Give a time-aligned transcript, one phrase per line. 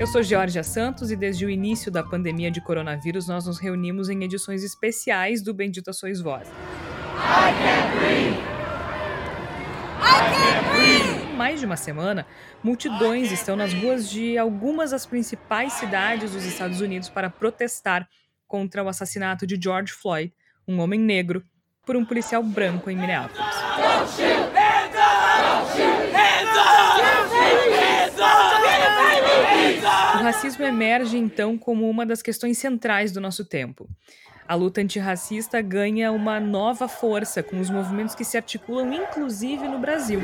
[0.00, 4.08] Eu sou Georgia Santos e desde o início da pandemia de coronavírus nós nos reunimos
[4.08, 6.48] em edições especiais do Bendita Sois Voz.
[6.48, 8.38] I can't breathe.
[10.00, 11.36] I can't breathe.
[11.36, 12.26] Mais de uma semana,
[12.62, 18.08] multidões estão nas ruas de algumas das principais cidades dos Estados Unidos para protestar
[18.48, 20.32] contra o assassinato de George Floyd,
[20.66, 21.44] um homem negro,
[21.84, 23.36] por um policial branco em Minneapolis.
[23.36, 24.50] Don't shoot!
[24.50, 24.96] Don't
[25.76, 26.16] shoot!
[26.16, 27.02] Hands up!
[27.04, 28.50] Hands up!
[30.09, 33.88] O racismo emerge então como uma das questões centrais do nosso tempo.
[34.46, 39.78] A luta antirracista ganha uma nova força com os movimentos que se articulam inclusive no
[39.78, 40.20] Brasil.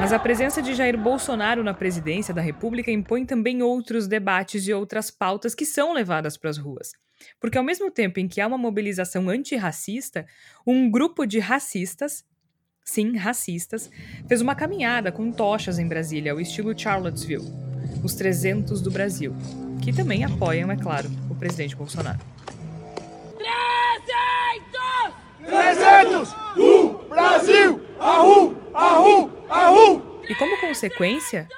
[0.00, 4.72] Mas a presença de Jair Bolsonaro na presidência da República impõe também outros debates e
[4.72, 6.90] outras pautas que são levadas para as ruas.
[7.40, 10.26] Porque ao mesmo tempo em que há uma mobilização antirracista,
[10.66, 12.24] um grupo de racistas
[12.84, 13.90] sim, racistas,
[14.28, 17.50] fez uma caminhada com tochas em Brasília, ao estilo Charlottesville,
[18.02, 19.34] os 300 do Brasil,
[19.82, 22.20] que também apoiam, é claro, o presidente Bolsonaro.
[23.38, 25.14] 300!
[25.46, 26.32] 300!
[26.56, 27.80] Uh, Brasil!
[27.98, 28.56] Ahu!
[28.74, 29.32] Ahu!
[29.48, 30.20] Ahu!
[30.28, 31.48] E como consequência,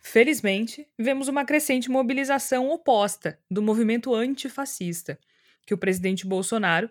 [0.00, 5.18] felizmente, vemos uma crescente mobilização oposta do movimento antifascista,
[5.66, 6.90] que o presidente Bolsonaro,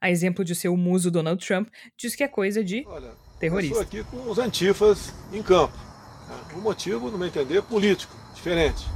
[0.00, 3.12] a exemplo de seu muso Donald Trump, diz que é coisa de Olha,
[3.44, 3.76] terrorista.
[3.76, 5.76] Eu estou aqui com os antifas em campo.
[6.54, 8.86] O motivo, no meu entender, político, diferente.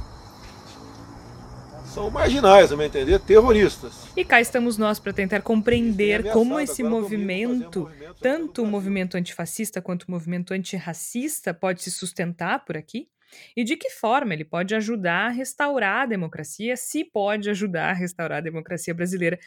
[1.85, 4.07] São marginais, no meu entender, terroristas.
[4.15, 9.81] E cá estamos nós para tentar compreender como esse movimento, movimento, tanto o movimento antifascista
[9.81, 13.07] quanto o movimento antirracista, pode se sustentar por aqui.
[13.55, 17.93] E de que forma ele pode ajudar a restaurar a democracia, se pode ajudar a
[17.93, 19.39] restaurar a democracia brasileira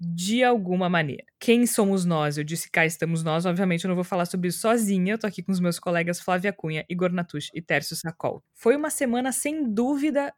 [0.00, 1.24] de alguma maneira.
[1.38, 2.38] Quem somos nós?
[2.38, 3.44] Eu disse cá estamos nós.
[3.44, 5.12] Obviamente eu não vou falar sobre isso sozinha.
[5.12, 8.42] Eu tô aqui com os meus colegas Flávia Cunha, Igor Natush e Tércio Sacol.
[8.54, 10.32] Foi uma semana sem dúvida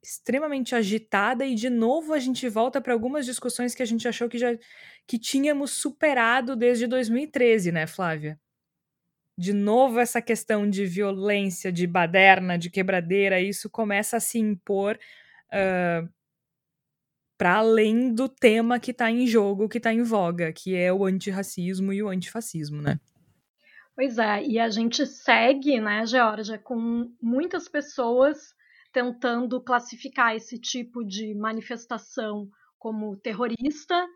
[0.00, 4.28] extremamente agitada e de novo a gente volta para algumas discussões que a gente achou
[4.28, 4.56] que já
[5.04, 8.38] que tínhamos superado desde 2013, né, Flávia?
[9.36, 14.96] De novo essa questão de violência, de baderna, de quebradeira, isso começa a se impor
[15.52, 16.08] uh,
[17.38, 21.04] para além do tema que está em jogo, que está em voga, que é o
[21.04, 22.98] antirracismo e o antifascismo, né?
[23.94, 28.54] Pois é, e a gente segue, né, Georgia, com muitas pessoas
[28.92, 34.06] tentando classificar esse tipo de manifestação como terrorista,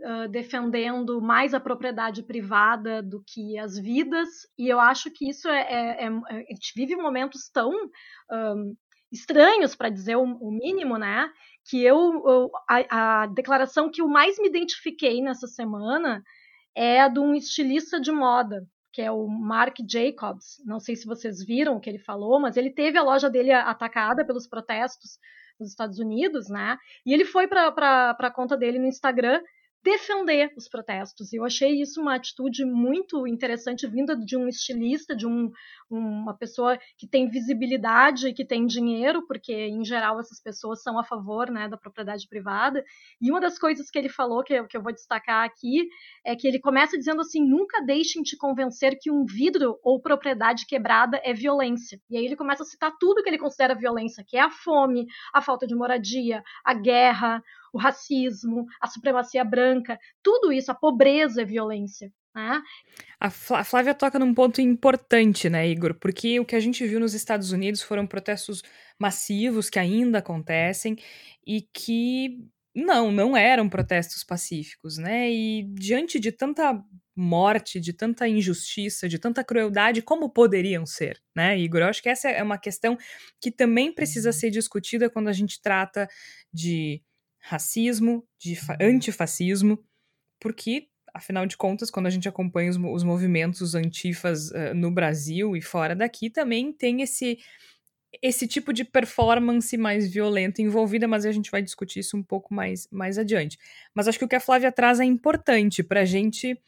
[0.00, 5.48] uh, defendendo mais a propriedade privada do que as vidas, e eu acho que isso
[5.48, 5.60] é.
[5.60, 8.74] é, é a gente vive momentos tão um,
[9.10, 11.30] estranhos, para dizer o, o, mínimo, né?
[11.68, 16.22] Que eu, eu a, a, declaração que eu mais me identifiquei nessa semana
[16.74, 20.62] é a de um estilista de moda, que é o Mark Jacobs.
[20.64, 23.52] Não sei se vocês viram o que ele falou, mas ele teve a loja dele
[23.52, 25.18] atacada pelos protestos
[25.58, 26.78] nos Estados Unidos, né?
[27.04, 29.42] E ele foi para a conta dele no Instagram
[29.82, 31.32] defender os protestos.
[31.32, 35.50] E eu achei isso uma atitude muito interessante, vinda de um estilista, de um,
[35.90, 41.04] uma pessoa que tem visibilidade, que tem dinheiro, porque em geral essas pessoas são a
[41.04, 42.84] favor né, da propriedade privada.
[43.20, 45.88] E uma das coisas que ele falou, que eu, que eu vou destacar aqui,
[46.24, 50.66] é que ele começa dizendo assim: nunca deixem te convencer que um vidro ou propriedade
[50.66, 52.00] quebrada é violência.
[52.10, 55.06] E aí ele começa a citar tudo que ele considera violência, que é a fome,
[55.32, 57.42] a falta de moradia, a guerra,
[57.72, 62.12] o racismo, a supremacia branca, tudo isso, a pobreza é violência.
[62.34, 62.62] Né?
[63.18, 63.30] A
[63.64, 65.94] Flávia toca num ponto importante, né, Igor?
[65.94, 68.62] Porque o que a gente viu nos Estados Unidos foram protestos
[68.98, 70.96] massivos que ainda acontecem
[71.46, 72.38] e que
[72.74, 75.30] não, não eram protestos pacíficos, né?
[75.30, 76.80] E diante de tanta
[77.16, 81.80] morte, de tanta injustiça, de tanta crueldade, como poderiam ser, né, Igor?
[81.80, 82.96] Eu acho que essa é uma questão
[83.40, 86.08] que também precisa ser discutida quando a gente trata
[86.52, 87.02] de
[87.48, 89.82] racismo, de antifascismo,
[90.38, 95.56] porque, afinal de contas, quando a gente acompanha os, os movimentos antifas uh, no Brasil
[95.56, 97.38] e fora daqui, também tem esse,
[98.22, 102.52] esse tipo de performance mais violenta envolvida, mas a gente vai discutir isso um pouco
[102.52, 103.58] mais, mais adiante.
[103.94, 106.60] Mas acho que o que a Flávia traz é importante para a gente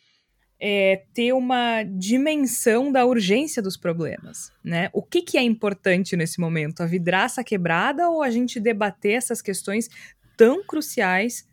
[0.59, 4.91] é, ter uma dimensão da urgência dos problemas, né?
[4.93, 6.83] O que, que é importante nesse momento?
[6.83, 9.89] A vidraça quebrada ou a gente debater essas questões
[10.41, 11.45] tão cruciais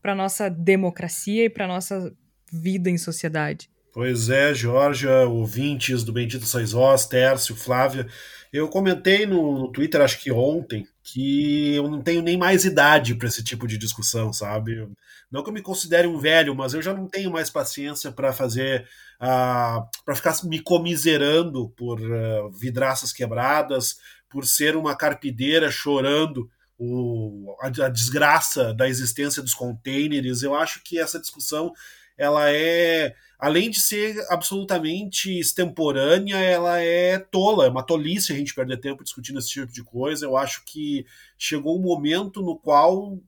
[0.00, 2.10] para nossa democracia e para nossa
[2.50, 3.68] vida em sociedade?
[3.92, 8.06] Pois é, Georgia, ouvintes do Bendito Sois Vós, Tércio, Flávia.
[8.50, 13.14] Eu comentei no, no Twitter, acho que ontem, que eu não tenho nem mais idade
[13.14, 14.88] para esse tipo de discussão, sabe?
[15.30, 18.32] Não que eu me considere um velho, mas eu já não tenho mais paciência para
[18.32, 18.84] fazer,
[19.20, 23.98] uh, ah, para ficar me comiserando por uh, vidraças quebradas,
[24.30, 26.48] por ser uma carpideira chorando
[26.80, 30.42] o, a, a desgraça da existência dos containers.
[30.42, 31.72] Eu acho que essa discussão
[32.16, 38.54] ela é além de ser absolutamente extemporânea, ela é tola, é uma tolice a gente
[38.54, 40.26] perder tempo discutindo esse tipo de coisa.
[40.26, 41.06] Eu acho que
[41.38, 43.18] chegou um momento no qual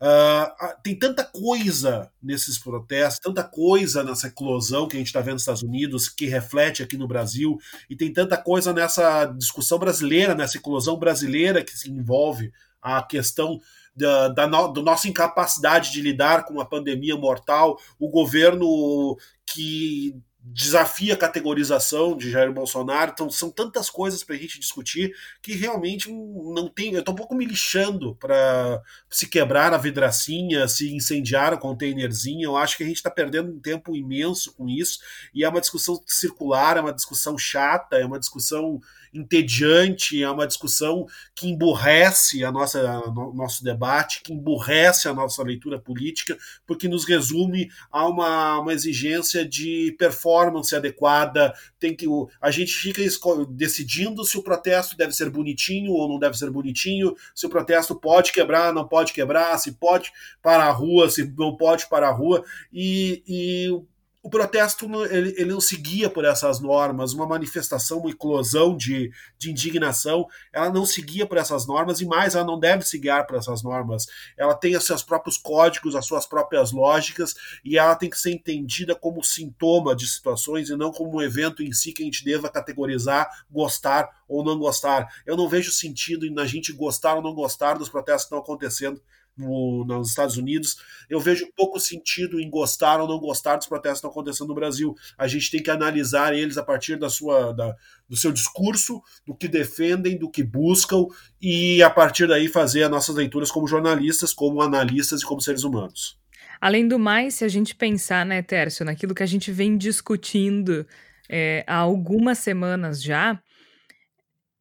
[0.00, 5.34] Uh, tem tanta coisa nesses protestos, tanta coisa nessa eclosão que a gente está vendo
[5.34, 7.58] nos Estados Unidos, que reflete aqui no Brasil,
[7.88, 12.52] e tem tanta coisa nessa discussão brasileira, nessa eclosão brasileira que se envolve
[12.84, 13.58] a questão
[13.96, 19.16] da, da no, da nossa incapacidade de lidar com uma pandemia mortal, o governo
[19.46, 20.14] que
[20.46, 23.12] desafia a categorização de Jair Bolsonaro.
[23.14, 26.92] Então, são tantas coisas para a gente discutir que realmente não tem.
[26.92, 32.42] Eu estou um pouco me lixando para se quebrar a vidracinha, se incendiar o containerzinho.
[32.42, 34.98] Eu acho que a gente está perdendo um tempo imenso com isso.
[35.34, 38.82] E é uma discussão circular, é uma discussão chata, é uma discussão
[39.14, 45.14] entediante, é uma discussão que emburrece a nossa, a no, nosso debate, que emburrece a
[45.14, 51.54] nossa leitura política, porque nos resume a uma, uma exigência de performance adequada.
[51.78, 52.06] Tem que
[52.40, 53.02] a gente fica
[53.50, 57.94] decidindo se o protesto deve ser bonitinho ou não deve ser bonitinho, se o protesto
[57.94, 60.12] pode quebrar, não pode quebrar, se pode
[60.42, 63.93] para a rua, se não pode para a rua e, e
[64.24, 69.50] o protesto ele, ele, não seguia por essas normas, uma manifestação, uma eclosão de, de
[69.50, 73.36] indignação, ela não seguia por essas normas e mais, ela não deve se guiar por
[73.36, 74.06] essas normas.
[74.38, 78.30] Ela tem os seus próprios códigos, as suas próprias lógicas e ela tem que ser
[78.30, 82.24] entendida como sintoma de situações e não como um evento em si que a gente
[82.24, 85.06] deva categorizar, gostar ou não gostar.
[85.26, 89.02] Eu não vejo sentido na gente gostar ou não gostar dos protestos que estão acontecendo
[89.36, 90.76] no, nos Estados Unidos,
[91.08, 94.54] eu vejo pouco sentido em gostar ou não gostar dos protestos que estão acontecendo no
[94.54, 94.94] Brasil.
[95.18, 97.74] A gente tem que analisar eles a partir da sua, da,
[98.08, 101.06] do seu discurso, do que defendem, do que buscam,
[101.40, 105.64] e a partir daí fazer as nossas leituras como jornalistas, como analistas e como seres
[105.64, 106.18] humanos.
[106.60, 110.86] Além do mais, se a gente pensar, né, Tércio, naquilo que a gente vem discutindo
[111.28, 113.40] é, há algumas semanas já,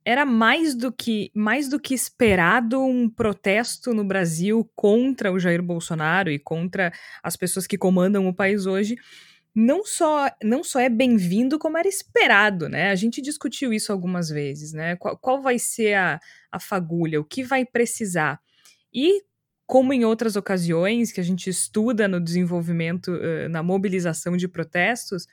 [0.06, 5.62] era mais do que mais do que esperado um protesto no Brasil contra o Jair
[5.62, 6.92] Bolsonaro e contra
[7.22, 8.96] as pessoas que comandam o país hoje.
[9.56, 12.90] Não só não só é bem-vindo, como era esperado, né?
[12.90, 14.96] A gente discutiu isso algumas vezes, né?
[14.96, 16.20] Qual, qual vai ser a,
[16.52, 18.40] a fagulha, o que vai precisar.
[18.94, 19.22] E
[19.66, 25.28] como em outras ocasiões que a gente estuda no desenvolvimento, uh, na mobilização de protestos,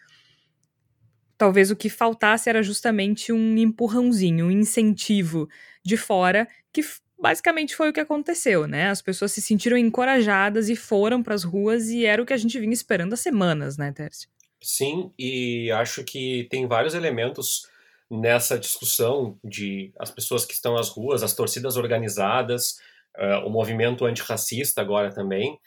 [1.41, 5.49] talvez o que faltasse era justamente um empurrãozinho, um incentivo
[5.83, 6.83] de fora, que
[7.19, 8.91] basicamente foi o que aconteceu, né?
[8.91, 12.37] As pessoas se sentiram encorajadas e foram para as ruas e era o que a
[12.37, 14.29] gente vinha esperando há semanas, né, Tércio?
[14.63, 17.67] Sim, e acho que tem vários elementos
[18.11, 22.77] nessa discussão de as pessoas que estão nas ruas, as torcidas organizadas,
[23.17, 25.59] uh, o movimento antirracista agora também,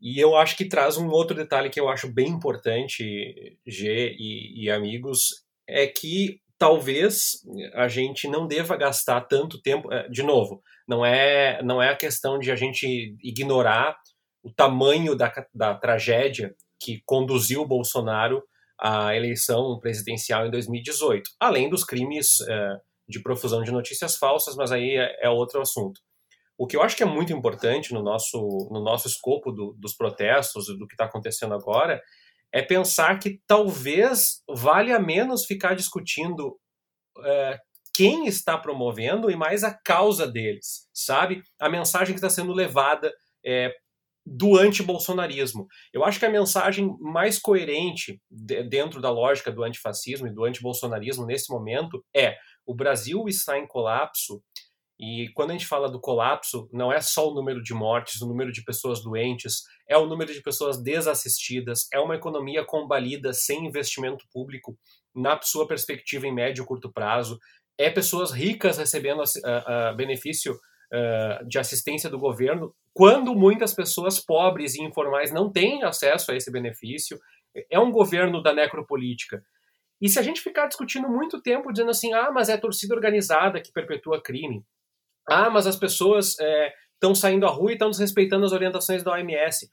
[0.00, 4.64] e eu acho que traz um outro detalhe que eu acho bem importante, G e,
[4.64, 7.42] e amigos, é que talvez
[7.74, 9.92] a gente não deva gastar tanto tempo.
[9.92, 13.96] Eh, de novo, não é, não é a questão de a gente ignorar
[14.42, 18.42] o tamanho da, da tragédia que conduziu Bolsonaro
[18.80, 22.76] à eleição presidencial em 2018, além dos crimes é,
[23.08, 26.00] de profusão de notícias falsas, mas aí é, é outro assunto.
[26.58, 29.94] O que eu acho que é muito importante no nosso, no nosso escopo do, dos
[29.94, 32.02] protestos, do que está acontecendo agora,
[32.52, 36.58] é pensar que talvez valha menos ficar discutindo
[37.24, 37.58] é,
[37.94, 41.42] quem está promovendo e mais a causa deles, sabe?
[41.60, 43.12] A mensagem que está sendo levada
[43.44, 43.72] é,
[44.26, 45.66] do antibolsonarismo.
[45.92, 50.44] Eu acho que a mensagem mais coerente de, dentro da lógica do antifascismo e do
[50.44, 52.36] antibolsonarismo nesse momento é
[52.66, 54.42] o Brasil está em colapso
[54.98, 58.26] e quando a gente fala do colapso, não é só o número de mortes, o
[58.26, 63.64] número de pessoas doentes, é o número de pessoas desassistidas, é uma economia combalida sem
[63.64, 64.76] investimento público
[65.14, 67.38] na sua perspectiva em médio e curto prazo,
[67.78, 74.18] é pessoas ricas recebendo uh, uh, benefício uh, de assistência do governo quando muitas pessoas
[74.18, 77.16] pobres e informais não têm acesso a esse benefício.
[77.70, 79.40] É um governo da necropolítica.
[80.00, 82.94] E se a gente ficar discutindo muito tempo dizendo assim, ah, mas é a torcida
[82.94, 84.64] organizada que perpetua crime,
[85.28, 86.36] ah, mas as pessoas
[86.94, 89.68] estão é, saindo à rua e estão desrespeitando as orientações da OMS.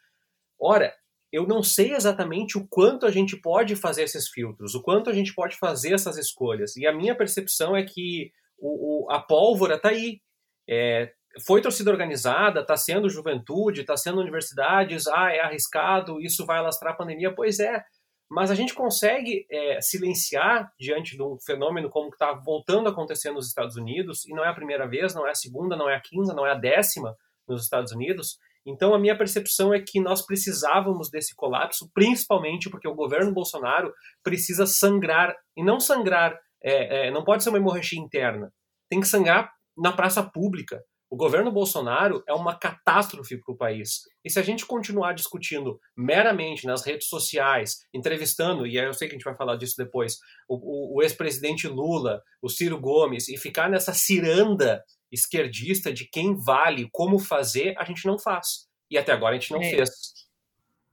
[0.59, 0.93] Ora,
[1.31, 5.13] eu não sei exatamente o quanto a gente pode fazer esses filtros, o quanto a
[5.13, 6.75] gente pode fazer essas escolhas.
[6.77, 10.21] E a minha percepção é que o, o, a pólvora está aí.
[10.69, 11.12] É,
[11.45, 16.93] foi torcida organizada, está sendo juventude, está sendo universidades, ah, é arriscado, isso vai alastrar
[16.93, 17.35] a pandemia.
[17.35, 17.83] Pois é,
[18.29, 22.91] mas a gente consegue é, silenciar diante de um fenômeno como que está voltando a
[22.91, 25.89] acontecer nos Estados Unidos, e não é a primeira vez, não é a segunda, não
[25.89, 27.15] é a quinta, não é a décima
[27.48, 28.38] nos Estados Unidos.
[28.65, 33.94] Então, a minha percepção é que nós precisávamos desse colapso, principalmente porque o governo Bolsonaro
[34.24, 38.51] precisa sangrar, e não sangrar, é, é, não pode ser uma hemorragia interna,
[38.89, 40.82] tem que sangrar na praça pública.
[41.15, 44.01] O governo Bolsonaro é uma catástrofe para o país.
[44.22, 49.15] E se a gente continuar discutindo meramente nas redes sociais, entrevistando, e eu sei que
[49.15, 53.38] a gente vai falar disso depois, o, o, o ex-presidente Lula, o Ciro Gomes, e
[53.38, 58.67] ficar nessa ciranda esquerdista de quem vale, como fazer, a gente não faz.
[58.91, 59.69] E até agora a gente não é.
[59.69, 59.89] fez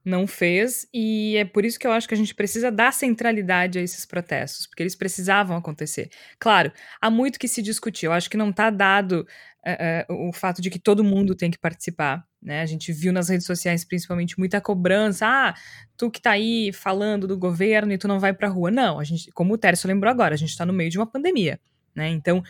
[0.05, 3.79] não fez, e é por isso que eu acho que a gente precisa dar centralidade
[3.79, 6.09] a esses protestos, porque eles precisavam acontecer.
[6.37, 9.25] Claro, há muito que se discutir, eu acho que não está dado
[9.65, 12.61] uh, o fato de que todo mundo tem que participar, né?
[12.61, 15.53] A gente viu nas redes sociais, principalmente, muita cobrança, ah,
[15.97, 18.69] tu que está aí falando do governo e tu não vai pra rua.
[18.69, 21.07] Não, a gente, como o Tércio lembrou agora, a gente está no meio de uma
[21.07, 21.59] pandemia,
[21.95, 22.09] né?
[22.09, 22.43] Então,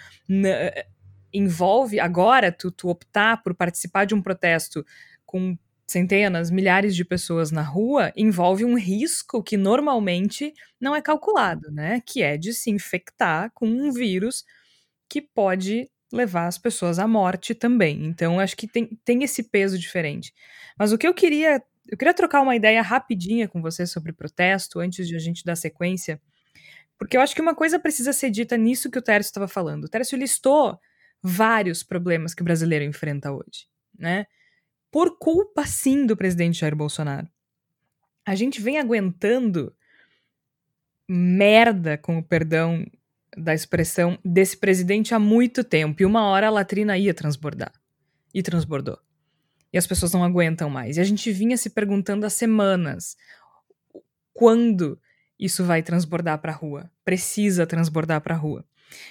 [1.32, 4.86] envolve agora tu, tu optar por participar de um protesto
[5.26, 11.72] com centenas, milhares de pessoas na rua, envolve um risco que normalmente não é calculado,
[11.72, 12.02] né?
[12.06, 14.44] Que é de se infectar com um vírus
[15.10, 18.06] que pode levar as pessoas à morte também.
[18.06, 20.34] Então, acho que tem, tem esse peso diferente.
[20.78, 21.62] Mas o que eu queria.
[21.90, 25.58] Eu queria trocar uma ideia rapidinha com você sobre protesto, antes de a gente dar
[25.58, 26.20] sequência,
[26.98, 29.84] porque eu acho que uma coisa precisa ser dita nisso que o Tércio estava falando.
[29.84, 30.80] O Tércio listou
[31.22, 33.68] vários problemas que o brasileiro enfrenta hoje,
[34.00, 34.26] né?
[34.94, 37.28] por culpa sim do presidente Jair Bolsonaro.
[38.24, 39.76] A gente vem aguentando
[41.10, 42.86] merda, com o perdão
[43.38, 46.02] da expressão, desse presidente há muito tempo.
[46.02, 47.72] E uma hora a latrina ia transbordar.
[48.34, 48.98] E transbordou.
[49.72, 50.98] E as pessoas não aguentam mais.
[50.98, 53.16] E a gente vinha se perguntando há semanas
[54.34, 55.00] quando
[55.40, 56.92] isso vai transbordar para a rua.
[57.04, 58.66] Precisa transbordar para a rua.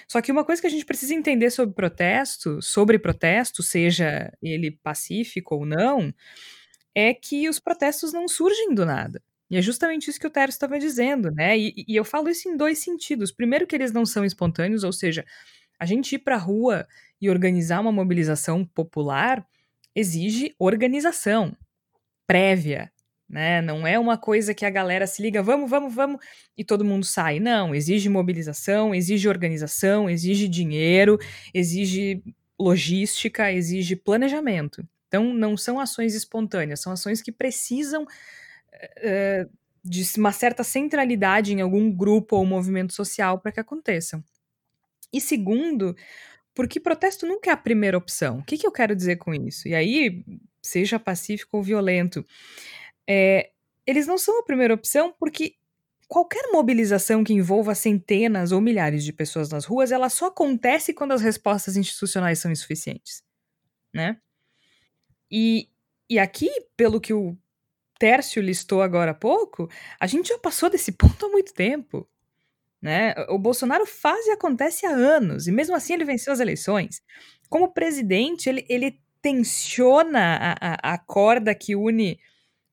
[0.07, 4.71] Só que uma coisa que a gente precisa entender sobre protesto, sobre protesto, seja ele
[4.71, 6.13] pacífico ou não,
[6.95, 9.21] é que os protestos não surgem do nada.
[9.53, 11.55] E é justamente isso que o Tércio estava dizendo, né?
[11.55, 13.31] E, e, eu falo isso em dois sentidos.
[13.31, 15.23] Primeiro, que eles não são espontâneos, ou seja,
[15.79, 16.87] a gente ir para a rua
[17.21, 19.45] e organizar uma mobilização popular
[19.95, 21.55] exige organização
[22.25, 22.91] prévia,
[23.29, 23.61] né?
[23.61, 26.19] Não é uma coisa que a galera se liga, vamos, vamos, vamos,
[26.57, 27.39] e todo mundo sai.
[27.39, 31.19] Não, exige mobilização, exige organização, exige dinheiro,
[31.53, 32.23] exige
[32.59, 34.83] logística, exige planejamento.
[35.07, 38.07] Então, não são ações espontâneas, são ações que precisam
[39.83, 44.23] de uma certa centralidade em algum grupo ou movimento social para que aconteçam.
[45.11, 45.95] E segundo,
[46.55, 48.39] porque protesto nunca é a primeira opção.
[48.39, 49.67] O que, que eu quero dizer com isso?
[49.67, 50.23] E aí,
[50.61, 52.25] seja pacífico ou violento,
[53.07, 53.51] é,
[53.85, 55.55] eles não são a primeira opção porque
[56.07, 61.11] qualquer mobilização que envolva centenas ou milhares de pessoas nas ruas, ela só acontece quando
[61.11, 63.23] as respostas institucionais são insuficientes,
[63.93, 64.17] né?
[65.29, 65.67] E,
[66.09, 67.35] e aqui, pelo que o
[68.03, 72.05] Tércio listou agora há pouco, a gente já passou desse ponto há muito tempo.
[72.81, 73.15] Né?
[73.29, 77.01] O Bolsonaro faz e acontece há anos, e mesmo assim ele venceu as eleições.
[77.47, 82.19] Como presidente, ele, ele tensiona a, a, a corda que une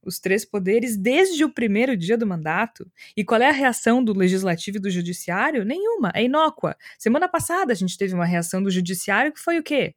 [0.03, 2.91] os três poderes desde o primeiro dia do mandato.
[3.17, 5.65] E qual é a reação do legislativo e do judiciário?
[5.65, 6.77] Nenhuma, é inócua.
[6.99, 9.95] Semana passada a gente teve uma reação do judiciário que foi o quê?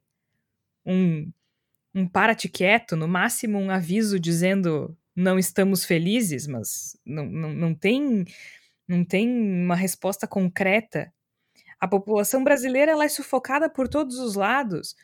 [0.86, 1.32] Um,
[1.92, 7.74] um para-te quieto, no máximo um aviso dizendo não estamos felizes, mas não, não, não,
[7.74, 8.24] tem,
[8.88, 11.12] não tem uma resposta concreta.
[11.80, 14.94] A população brasileira ela é sufocada por todos os lados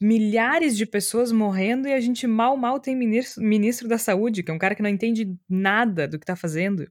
[0.00, 4.50] milhares de pessoas morrendo e a gente mal, mal tem ministro, ministro da saúde, que
[4.50, 6.90] é um cara que não entende nada do que está fazendo.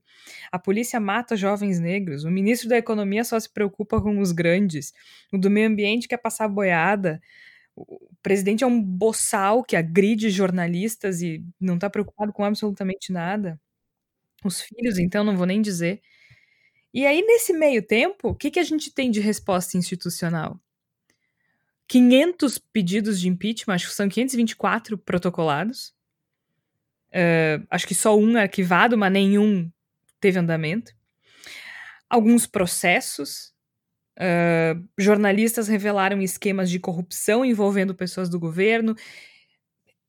[0.52, 2.22] A polícia mata jovens negros.
[2.22, 4.92] O ministro da economia só se preocupa com os grandes.
[5.32, 7.20] O do meio ambiente quer passar boiada.
[7.76, 13.60] O presidente é um boçal que agride jornalistas e não está preocupado com absolutamente nada.
[14.44, 16.02] Os filhos, então, não vou nem dizer.
[16.92, 20.60] E aí, nesse meio tempo, o que, que a gente tem de resposta institucional?
[21.88, 25.92] 500 pedidos de impeachment, acho que são 524 protocolados.
[27.08, 29.70] Uh, acho que só um arquivado, mas nenhum
[30.20, 30.92] teve andamento.
[32.08, 33.52] Alguns processos.
[34.18, 38.94] Uh, jornalistas revelaram esquemas de corrupção envolvendo pessoas do governo.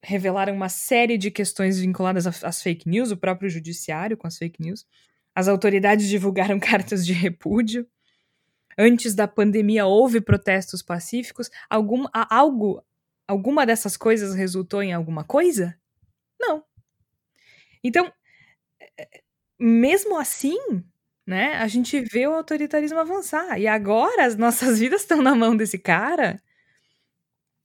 [0.04, 4.62] Revelaram uma série de questões vinculadas às fake news, o próprio judiciário com as fake
[4.62, 4.86] news.
[5.34, 7.88] As autoridades divulgaram cartas de repúdio.
[8.78, 11.50] Antes da pandemia houve protestos pacíficos.
[11.70, 12.84] Algum, algo,
[13.28, 15.78] alguma dessas coisas resultou em alguma coisa?
[16.40, 16.64] Não.
[17.84, 18.12] Então,
[19.60, 20.58] mesmo assim,
[21.26, 23.60] né, a gente vê o autoritarismo avançar.
[23.60, 26.42] E agora as nossas vidas estão na mão desse cara.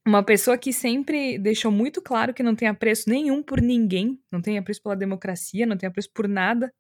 [0.07, 4.41] Uma pessoa que sempre deixou muito claro que não tem apreço nenhum por ninguém, não
[4.41, 6.73] tem apreço pela democracia, não tem apreço por nada.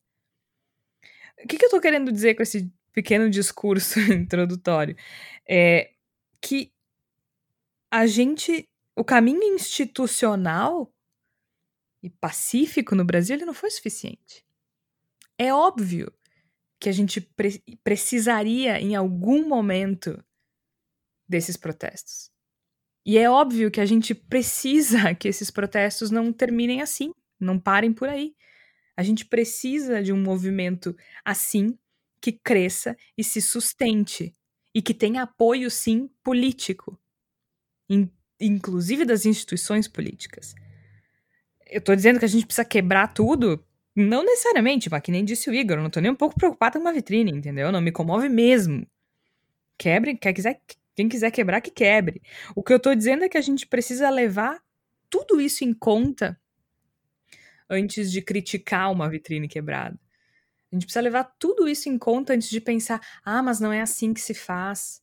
[1.42, 4.96] O que, que eu tô querendo dizer com esse pequeno discurso introdutório?
[5.48, 5.90] É
[6.40, 6.72] que
[7.90, 8.68] a gente.
[8.98, 10.90] O caminho institucional
[12.02, 14.44] e pacífico no Brasil ele não foi suficiente.
[15.38, 16.10] É óbvio
[16.78, 20.22] que a gente pre precisaria, em algum momento,
[21.28, 22.30] desses protestos.
[23.04, 27.92] E é óbvio que a gente precisa que esses protestos não terminem assim, não parem
[27.92, 28.34] por aí.
[28.96, 31.78] A gente precisa de um movimento assim,
[32.20, 34.34] que cresça e se sustente.
[34.74, 36.98] E que tenha apoio, sim, político.
[37.88, 40.54] In inclusive das instituições políticas.
[41.66, 43.65] Eu tô dizendo que a gente precisa quebrar tudo?
[43.96, 46.74] Não necessariamente, mas que nem disse o Igor, eu não tô nem um pouco preocupado
[46.74, 47.72] com uma vitrine, entendeu?
[47.72, 48.86] Não me comove mesmo.
[49.78, 50.60] Quebre, quer quiser,
[50.94, 52.20] quem quiser quebrar, que quebre.
[52.54, 54.62] O que eu tô dizendo é que a gente precisa levar
[55.08, 56.38] tudo isso em conta
[57.70, 59.98] antes de criticar uma vitrine quebrada.
[60.70, 63.80] A gente precisa levar tudo isso em conta antes de pensar, ah, mas não é
[63.80, 65.02] assim que se faz.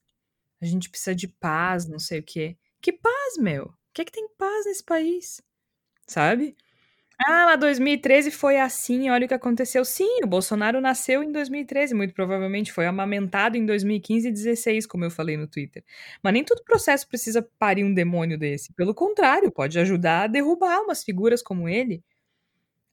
[0.62, 2.58] A gente precisa de paz, não sei o quê.
[2.80, 3.66] Que paz, meu?
[3.66, 5.42] O que é que tem paz nesse país?
[6.08, 6.56] Sabe?
[7.26, 9.86] Ah, mas 2013 foi assim, olha o que aconteceu.
[9.86, 15.06] Sim, o Bolsonaro nasceu em 2013, muito provavelmente foi amamentado em 2015 e 2016, como
[15.06, 15.84] eu falei no Twitter.
[16.22, 18.74] Mas nem todo processo precisa parir um demônio desse.
[18.74, 22.04] Pelo contrário, pode ajudar a derrubar umas figuras como ele.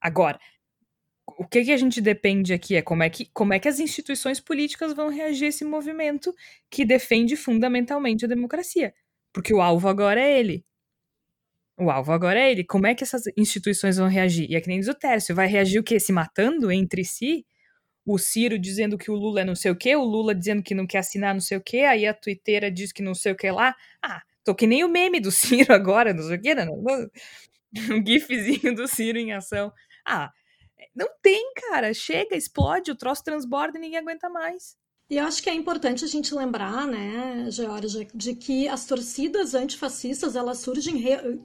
[0.00, 0.38] Agora,
[1.38, 3.80] o que, que a gente depende aqui é como é, que, como é que as
[3.80, 6.34] instituições políticas vão reagir a esse movimento
[6.70, 8.94] que defende fundamentalmente a democracia.
[9.32, 10.64] Porque o alvo agora é ele.
[11.80, 12.62] O alvo agora é ele.
[12.62, 14.50] Como é que essas instituições vão reagir?
[14.50, 15.98] E é que nem diz o Tércio, vai reagir o quê?
[15.98, 17.46] Se matando entre si?
[18.04, 20.74] O Ciro dizendo que o Lula é não sei o quê, o Lula dizendo que
[20.74, 23.36] não quer assinar não sei o quê, aí a Twitteira diz que não sei o
[23.36, 23.74] que lá.
[24.02, 27.10] Ah, tô que nem o meme do Ciro agora, não sei o quê, não, não,
[27.96, 29.72] um gifzinho do Ciro em ação.
[30.04, 30.30] Ah,
[30.94, 31.94] não tem, cara.
[31.94, 34.76] Chega, explode, o troço transborda e ninguém aguenta mais.
[35.10, 39.54] E eu acho que é importante a gente lembrar, né, Georgia, de que as torcidas
[39.54, 41.40] antifascistas elas surgem re...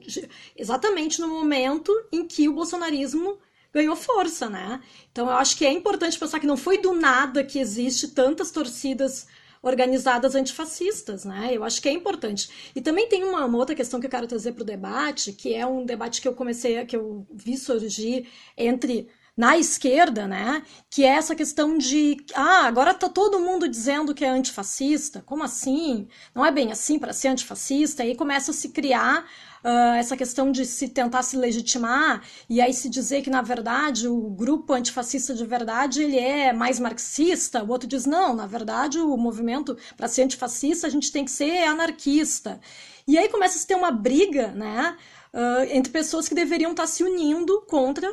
[0.56, 3.38] exatamente no momento em que o bolsonarismo
[3.74, 4.80] ganhou força, né?
[5.10, 8.52] Então eu acho que é importante pensar que não foi do nada que existe tantas
[8.52, 9.26] torcidas
[9.60, 11.50] organizadas antifascistas, né?
[11.52, 12.70] Eu acho que é importante.
[12.72, 15.52] E também tem uma, uma outra questão que eu quero trazer para o debate, que
[15.52, 20.62] é um debate que eu comecei, que eu vi surgir entre na esquerda, né?
[20.90, 25.22] Que é essa questão de, ah, agora tá todo mundo dizendo que é antifascista.
[25.26, 26.08] Como assim?
[26.34, 28.02] Não é bem assim para ser antifascista.
[28.02, 29.26] E aí começa a se criar
[29.62, 34.08] uh, essa questão de se tentar se legitimar e aí se dizer que na verdade
[34.08, 37.62] o grupo antifascista de verdade ele é mais marxista.
[37.62, 41.30] O outro diz não, na verdade o movimento para ser antifascista a gente tem que
[41.30, 42.58] ser anarquista.
[43.06, 44.96] E aí começa a se ter uma briga, né?
[45.32, 48.10] Uh, entre pessoas que deveriam estar se unindo contra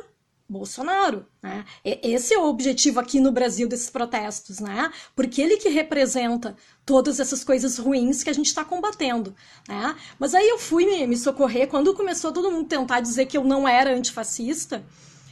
[0.48, 1.26] Bolsonaro.
[1.42, 1.64] Né?
[1.84, 4.90] Esse é o objetivo aqui no Brasil desses protestos, né?
[5.16, 9.34] Porque ele que representa todas essas coisas ruins que a gente está combatendo.
[9.68, 9.96] Né?
[10.18, 13.66] Mas aí eu fui me, socorrer, quando começou todo mundo tentar dizer que eu não
[13.66, 14.84] era antifascista,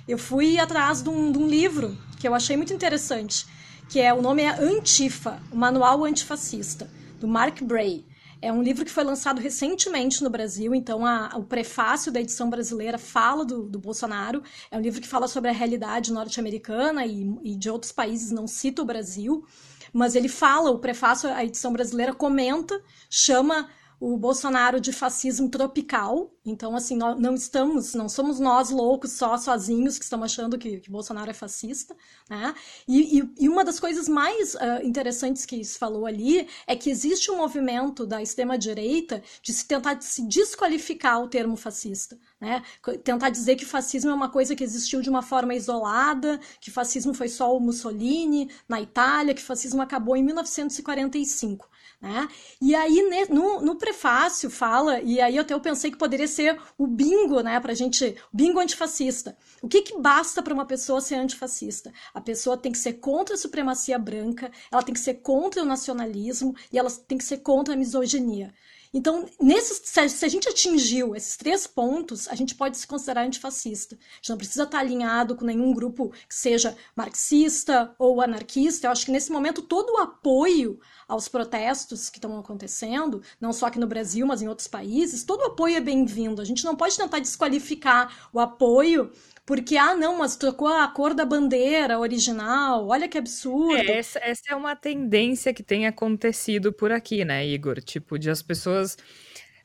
[0.08, 3.46] eu fui atrás de um, de um livro que eu achei muito interessante,
[3.88, 8.04] que é o nome é Antifa, o Manual Antifascista, do Mark Bray.
[8.42, 12.50] É um livro que foi lançado recentemente no Brasil, então a, o prefácio da edição
[12.50, 14.42] brasileira fala do, do, Bolsonaro.
[14.68, 18.48] É um livro que fala sobre a realidade norte-americana e, e de outros países, não
[18.48, 19.46] cita o Brasil.
[19.92, 23.68] Mas ele fala, o prefácio, a edição brasileira comenta, chama
[24.02, 26.34] o Bolsonaro de fascismo tropical.
[26.44, 30.80] Então, assim, nós não estamos, não somos nós loucos só sozinhos que estamos achando que,
[30.80, 31.94] que Bolsonaro é fascista,
[32.28, 32.52] né?
[32.88, 36.90] E, e, e uma das coisas mais uh, interessantes que se falou ali é que
[36.90, 42.60] existe um movimento da extrema-direita de se tentar de se desqualificar o termo fascista, né?
[43.04, 47.14] Tentar dizer que fascismo é uma coisa que existiu de uma forma isolada, que fascismo
[47.14, 51.70] foi só o Mussolini na Itália, que fascismo acabou em 1945.
[52.02, 52.28] Né?
[52.60, 56.84] E aí, no, no, prefácio, fala, e aí até eu pensei que poderia ser o
[56.84, 59.36] bingo, né, pra gente, bingo antifascista.
[59.62, 61.92] O que, que basta para uma pessoa ser antifascista?
[62.12, 65.64] A pessoa tem que ser contra a supremacia branca, ela tem que ser contra o
[65.64, 68.52] nacionalismo e ela tem que ser contra a misoginia.
[68.94, 73.94] Então, nesses, se a gente atingiu esses três pontos, a gente pode se considerar antifascista.
[73.94, 78.86] A gente não precisa estar alinhado com nenhum grupo que seja marxista ou anarquista.
[78.86, 80.78] Eu acho que nesse momento todo o apoio
[81.08, 85.44] aos protestos que estão acontecendo, não só aqui no Brasil, mas em outros países, todo
[85.44, 86.42] apoio é bem-vindo.
[86.42, 89.10] A gente não pode tentar desqualificar o apoio
[89.44, 93.76] porque, ah, não, mas trocou a cor da bandeira original, olha que absurdo.
[93.76, 97.80] É, essa, essa é uma tendência que tem acontecido por aqui, né, Igor?
[97.80, 98.96] Tipo, de as pessoas.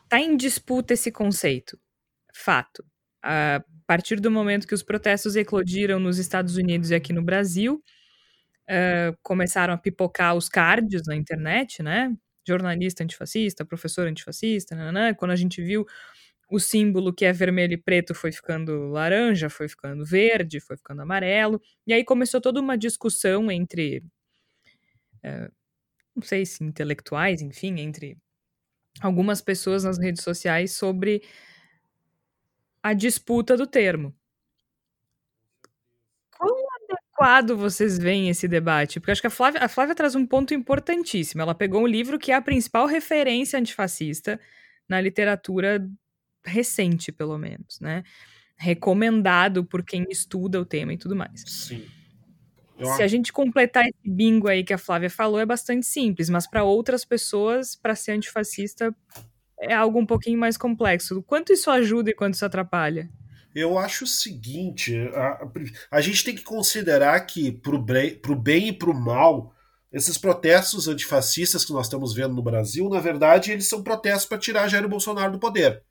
[0.09, 1.77] Tá em disputa esse conceito.
[2.33, 2.83] Fato.
[3.23, 7.83] A partir do momento que os protestos eclodiram nos Estados Unidos e aqui no Brasil,
[8.69, 12.13] uh, começaram a pipocar os cards na internet, né?
[12.47, 15.13] Jornalista antifascista, professor antifascista, nanã.
[15.13, 15.85] quando a gente viu
[16.49, 21.01] o símbolo que é vermelho e preto foi ficando laranja, foi ficando verde, foi ficando
[21.01, 21.61] amarelo.
[21.85, 24.03] E aí começou toda uma discussão entre,
[25.23, 25.49] é,
[26.15, 28.17] não sei se intelectuais, enfim, entre
[29.01, 31.21] algumas pessoas nas redes sociais sobre
[32.81, 34.15] a disputa do termo.
[36.31, 38.99] Quão adequado vocês veem esse debate?
[38.99, 41.41] Porque acho que a Flávia, a Flávia traz um ponto importantíssimo.
[41.41, 44.39] Ela pegou um livro que é a principal referência antifascista
[44.87, 45.85] na literatura
[46.47, 48.03] recente, pelo menos, né?
[48.57, 51.43] Recomendado por quem estuda o tema e tudo mais.
[51.45, 51.85] Sim.
[52.95, 56.47] Se a gente completar esse bingo aí que a Flávia falou, é bastante simples, mas
[56.47, 58.95] para outras pessoas, para ser antifascista,
[59.59, 61.23] é algo um pouquinho mais complexo.
[61.23, 63.09] Quanto isso ajuda e quanto isso atrapalha?
[63.55, 65.49] Eu acho o seguinte: a,
[65.89, 69.51] a gente tem que considerar que, para o bem e para o mal,
[69.91, 74.37] esses protestos antifascistas que nós estamos vendo no Brasil, na verdade, eles são protestos para
[74.37, 75.83] tirar Jair Bolsonaro do poder.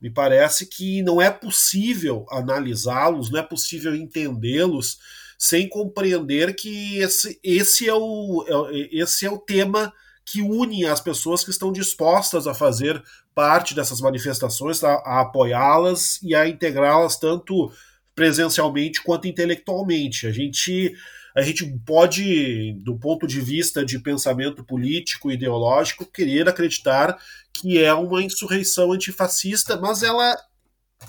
[0.00, 4.98] Me parece que não é possível analisá-los, não é possível entendê-los
[5.38, 9.92] sem compreender que esse, esse, é o, é, esse é o tema
[10.24, 13.02] que une as pessoas que estão dispostas a fazer
[13.34, 17.72] parte dessas manifestações, a, a apoiá-las e a integrá-las tanto
[18.14, 20.26] presencialmente quanto intelectualmente.
[20.26, 20.92] A gente
[21.38, 27.16] a gente pode, do ponto de vista de pensamento político, ideológico, querer acreditar
[27.52, 30.36] que é uma insurreição antifascista, mas ela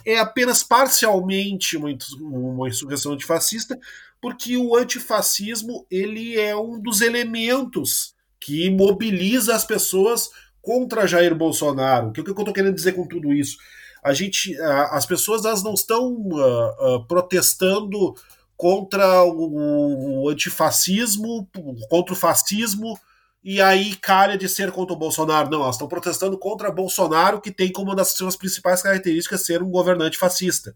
[0.06, 1.90] é apenas parcialmente uma,
[2.22, 3.76] uma insurreição antifascista,
[4.22, 10.30] porque o antifascismo ele é um dos elementos que mobiliza as pessoas
[10.62, 12.10] contra Jair Bolsonaro.
[12.10, 13.58] O que, que eu estou querendo dizer com tudo isso?
[14.04, 14.56] A gente,
[14.92, 18.14] as pessoas elas não estão uh, uh, protestando
[18.60, 21.50] contra o, o antifascismo,
[21.90, 23.00] contra o fascismo,
[23.42, 25.50] e aí calha de ser contra o Bolsonaro.
[25.50, 29.64] Não, elas estão protestando contra Bolsonaro, que tem como uma das suas principais características ser
[29.64, 30.76] um governante fascista.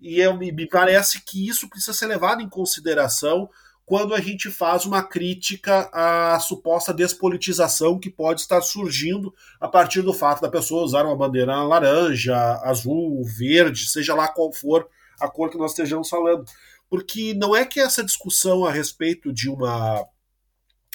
[0.00, 3.50] E eu, me parece que isso precisa ser levado em consideração
[3.84, 10.02] quando a gente faz uma crítica à suposta despolitização que pode estar surgindo a partir
[10.02, 14.88] do fato da pessoa usar uma bandeira laranja, azul, verde, seja lá qual for
[15.20, 16.44] a cor que nós estejamos falando
[16.88, 20.06] porque não é que essa discussão a respeito de uma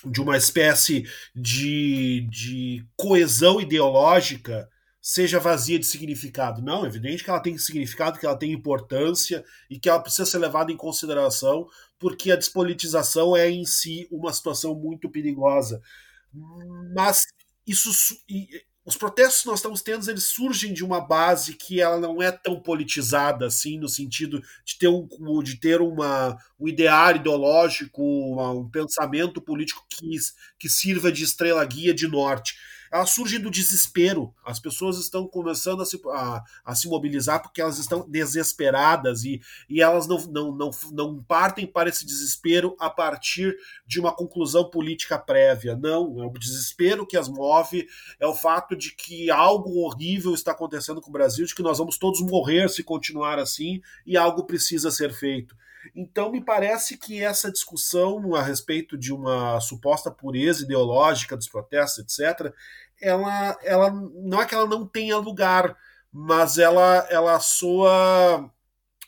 [0.05, 4.69] de uma espécie de, de coesão ideológica
[5.01, 6.61] seja vazia de significado.
[6.61, 10.25] Não, é evidente que ela tem significado, que ela tem importância e que ela precisa
[10.25, 11.67] ser levada em consideração,
[11.99, 15.81] porque a despolitização é em si uma situação muito perigosa.
[16.93, 17.25] Mas
[17.67, 17.91] isso
[18.85, 22.31] os protestos que nós estamos tendo, eles surgem de uma base que ela não é
[22.31, 25.07] tão politizada assim, no sentido de ter um,
[25.41, 30.17] de ter uma, um ideário ideológico, um pensamento político que,
[30.59, 32.55] que sirva de estrela guia de norte
[32.93, 34.31] ela surge do desespero.
[34.45, 39.41] As pessoas estão começando a se, a, a se mobilizar porque elas estão desesperadas e,
[39.67, 44.69] e elas não, não, não, não partem para esse desespero a partir de uma conclusão
[44.69, 45.75] política prévia.
[45.75, 47.87] Não, é o desespero que as move,
[48.19, 51.79] é o fato de que algo horrível está acontecendo com o Brasil, de que nós
[51.79, 55.55] vamos todos morrer se continuar assim e algo precisa ser feito.
[55.95, 62.19] Então, me parece que essa discussão a respeito de uma suposta pureza ideológica dos protestos,
[62.19, 62.53] etc.,
[63.03, 65.75] ela, ela não é que ela não tenha lugar,
[66.11, 68.49] mas ela, ela soa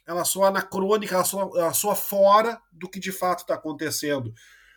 [0.08, 4.31] ela soa anacrônica, ela soa, ela soa fora do que de fato está acontecendo.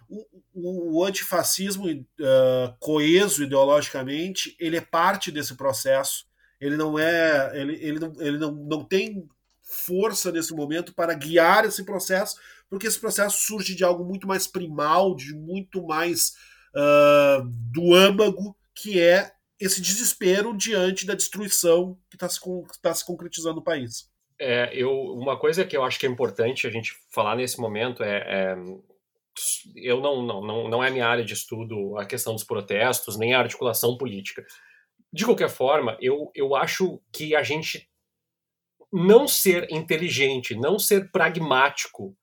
[0.08, 6.26] O, o, o antifascismo uh, coeso ideologicamente, ele é parte desse processo.
[6.58, 9.28] Ele não é, ele, ele, não, ele não, não tem
[9.62, 12.36] força nesse momento para guiar esse processo,
[12.70, 16.32] porque esse processo surge de algo muito mais primal, de muito mais
[16.74, 22.40] uh, do âmago que é esse desespero diante da destruição que está se,
[22.80, 24.08] tá se concretizando no país.
[24.40, 28.04] É, eu, uma coisa que eu acho que é importante a gente falar nesse momento
[28.04, 28.56] é, é
[29.74, 33.34] eu não, não, não, não é minha área de estudo a questão dos protestos, nem
[33.34, 34.44] a articulação política.
[35.12, 37.88] De qualquer forma, eu, eu acho que a gente
[38.92, 42.16] não ser inteligente, não ser pragmático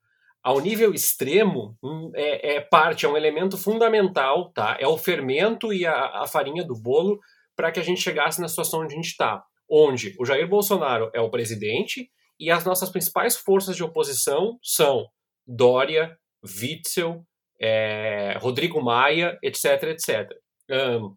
[0.45, 4.77] ao nível extremo hum, é, é, parte, é um elemento fundamental, tá?
[4.79, 7.19] É o fermento e a, a farinha do bolo
[7.55, 11.09] para que a gente chegasse na situação onde a gente está, onde o Jair Bolsonaro
[11.15, 15.07] é o presidente e as nossas principais forças de oposição são
[15.47, 17.25] Dória, Witzel,
[17.59, 20.29] é, Rodrigo Maia, etc, etc.
[20.69, 21.15] Um,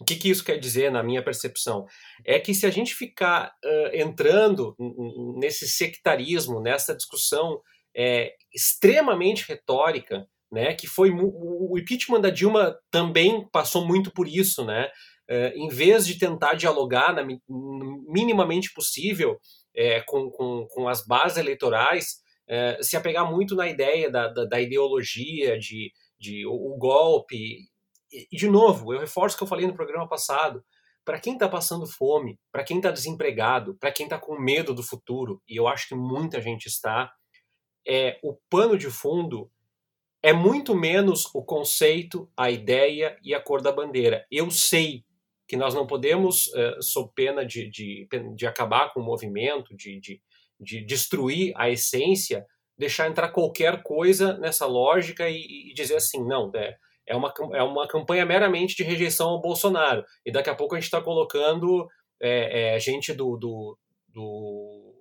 [0.00, 1.86] o que, que, isso quer dizer na minha percepção?
[2.24, 4.74] É que se a gente ficar uh, entrando
[5.38, 7.60] nesse sectarismo, nessa discussão
[7.96, 14.64] é, extremamente retórica, né, que foi o impeachment da Dilma também passou muito por isso,
[14.64, 14.88] né?
[15.28, 17.26] Uh, em vez de tentar dialogar na,
[18.06, 19.40] minimamente possível
[19.74, 24.44] é, com, com, com, as bases eleitorais, é, se apegar muito na ideia da, da,
[24.44, 27.58] da ideologia, de, de o, o golpe.
[28.12, 30.62] E, de novo, eu reforço o que eu falei no programa passado.
[31.04, 34.82] Para quem está passando fome, para quem está desempregado, para quem está com medo do
[34.82, 37.10] futuro, e eu acho que muita gente está,
[37.86, 39.50] é o pano de fundo
[40.22, 44.26] é muito menos o conceito, a ideia e a cor da bandeira.
[44.30, 45.04] Eu sei
[45.46, 50.00] que nós não podemos, uh, sob pena de, de, de acabar com o movimento, de,
[50.00, 50.22] de,
[50.58, 56.50] de destruir a essência, deixar entrar qualquer coisa nessa lógica e, e dizer assim, não,
[56.54, 56.74] é,
[57.06, 60.04] é, uma, é uma campanha meramente de rejeição ao Bolsonaro.
[60.24, 61.86] E daqui a pouco a gente está colocando
[62.20, 64.93] é, é, gente do, do, do,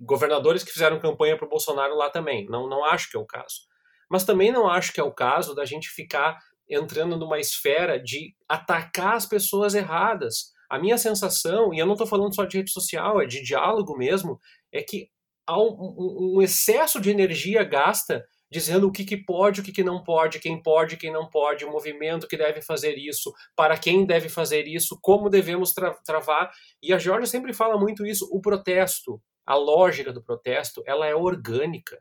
[0.00, 2.46] governadores que fizeram campanha para o Bolsonaro lá também.
[2.46, 3.62] Não, não acho que é o caso.
[4.10, 8.34] Mas também não acho que é o caso da gente ficar entrando numa esfera de
[8.48, 10.52] atacar as pessoas erradas.
[10.70, 13.96] A minha sensação, e eu não estou falando só de rede social, é de diálogo
[13.96, 14.38] mesmo,
[14.72, 15.08] é que
[15.46, 19.84] há um, um excesso de energia gasta dizendo o que, que pode, o que, que
[19.84, 24.06] não pode, quem pode, quem não pode, o movimento que deve fazer isso, para quem
[24.06, 26.50] deve fazer isso, como devemos tra travar.
[26.82, 31.14] E a Georgia sempre fala muito isso, o protesto, a lógica do protesto, ela é
[31.14, 31.98] orgânica.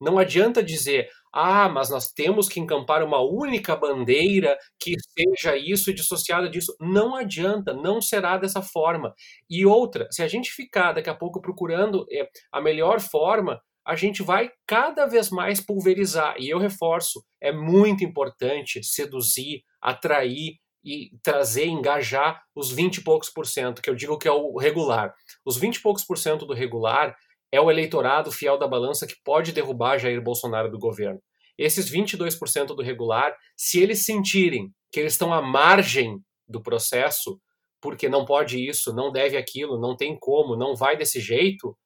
[0.00, 5.90] Não adianta dizer, ah, mas nós temos que encampar uma única bandeira que seja isso
[5.90, 6.76] e dissociada disso.
[6.80, 9.12] Não adianta, não será dessa forma.
[9.50, 13.96] E outra, se a gente ficar daqui a pouco procurando é, a melhor forma, a
[13.96, 16.36] gente vai cada vez mais pulverizar.
[16.38, 23.28] E eu reforço, é muito importante seduzir, atrair e trazer, engajar os 20 e poucos
[23.28, 25.12] por cento, que eu digo que é o regular.
[25.44, 27.16] Os 20 e poucos por cento do regular
[27.50, 31.20] é o eleitorado fiel da balança que pode derrubar Jair Bolsonaro do governo.
[31.58, 37.40] Esses 22% do regular, se eles sentirem que eles estão à margem do processo,
[37.80, 41.76] porque não pode isso, não deve aquilo, não tem como, não vai desse jeito,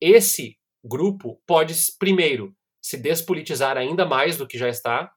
[0.00, 5.10] esse grupo pode, primeiro, se despolitizar ainda mais do que já está,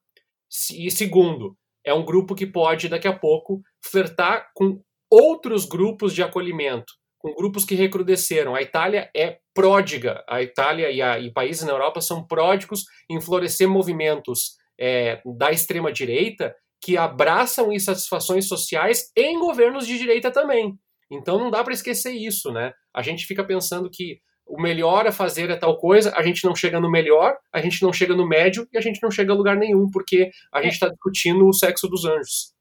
[0.74, 1.56] e segundo,
[1.89, 4.80] é um grupo que pode, daqui a pouco, flertar com
[5.12, 8.56] outros grupos de acolhimento, com grupos que recrudesceram.
[8.56, 13.19] A Itália é pródiga, a Itália e, a, e países na Europa são pródigos em
[13.19, 20.75] florescer movimentos é, da extrema-direita que abraçam insatisfações sociais em governos de direita também.
[21.12, 22.71] Então não dá para esquecer isso, né?
[22.95, 26.55] A gente fica pensando que o melhor a fazer é tal coisa, a gente não
[26.55, 29.35] chega no melhor, a gente não chega no médio e a gente não chega a
[29.35, 30.63] lugar nenhum, porque a é.
[30.63, 32.53] gente está discutindo o sexo dos anjos.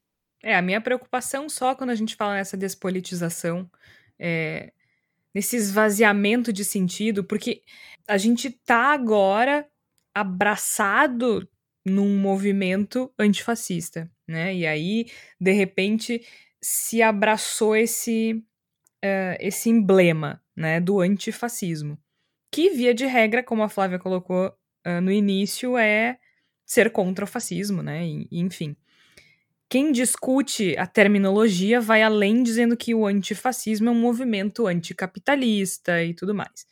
[0.43, 3.69] É, a minha preocupação só quando a gente fala nessa despolitização
[4.17, 4.71] é,
[5.33, 7.61] nesse esvaziamento de sentido, porque
[8.07, 9.65] a gente tá agora
[10.13, 11.47] abraçado
[11.85, 14.53] num movimento antifascista, né?
[14.53, 15.07] E aí,
[15.39, 16.21] de repente,
[16.61, 18.43] se abraçou esse,
[19.03, 21.97] uh, esse emblema, né, do antifascismo,
[22.51, 24.47] que via de regra, como a Flávia colocou
[24.85, 26.17] uh, no início, é
[26.65, 28.05] ser contra o fascismo, né?
[28.05, 28.75] E, enfim
[29.69, 36.13] quem discute a terminologia vai além dizendo que o antifascismo é um movimento anticapitalista e
[36.15, 36.65] tudo mais.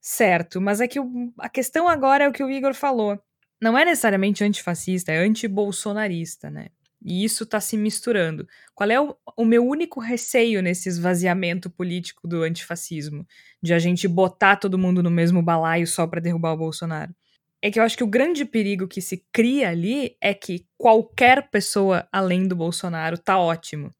[0.00, 3.20] Certo, mas é que o, a questão agora é o que o Igor falou.
[3.60, 6.68] Não é necessariamente antifascista, é antibolsonarista, né?
[7.02, 8.46] E isso está se misturando.
[8.74, 13.26] Qual é o, o, meu único receio nesse esvaziamento político do antifascismo?
[13.62, 17.14] De a gente botar todo mundo no mesmo balaio só para derrubar o Bolsonaro?
[17.62, 21.50] é que eu acho que o grande perigo que se cria ali é que qualquer
[21.50, 23.94] pessoa além do Bolsonaro tá ótimo.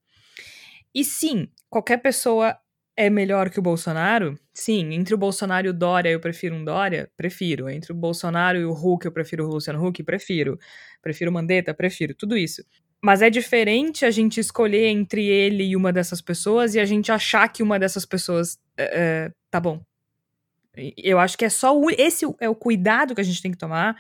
[0.95, 2.57] E sim, qualquer pessoa
[2.97, 4.39] é melhor que o Bolsonaro?
[4.53, 7.11] Sim, entre o Bolsonaro e o Dória eu prefiro um Dória?
[7.17, 7.69] Prefiro.
[7.69, 10.03] Entre o Bolsonaro e o Huck eu prefiro o Luciano Huck?
[10.03, 10.59] Prefiro.
[11.03, 11.75] Prefiro o Mandetta?
[11.75, 12.15] Prefiro.
[12.15, 12.65] Tudo isso.
[13.03, 17.11] Mas é diferente a gente escolher entre ele e uma dessas pessoas e a gente
[17.11, 19.81] achar que uma dessas pessoas é, tá bom.
[20.97, 23.59] Eu acho que é só o, esse é o cuidado que a gente tem que
[23.59, 23.97] tomar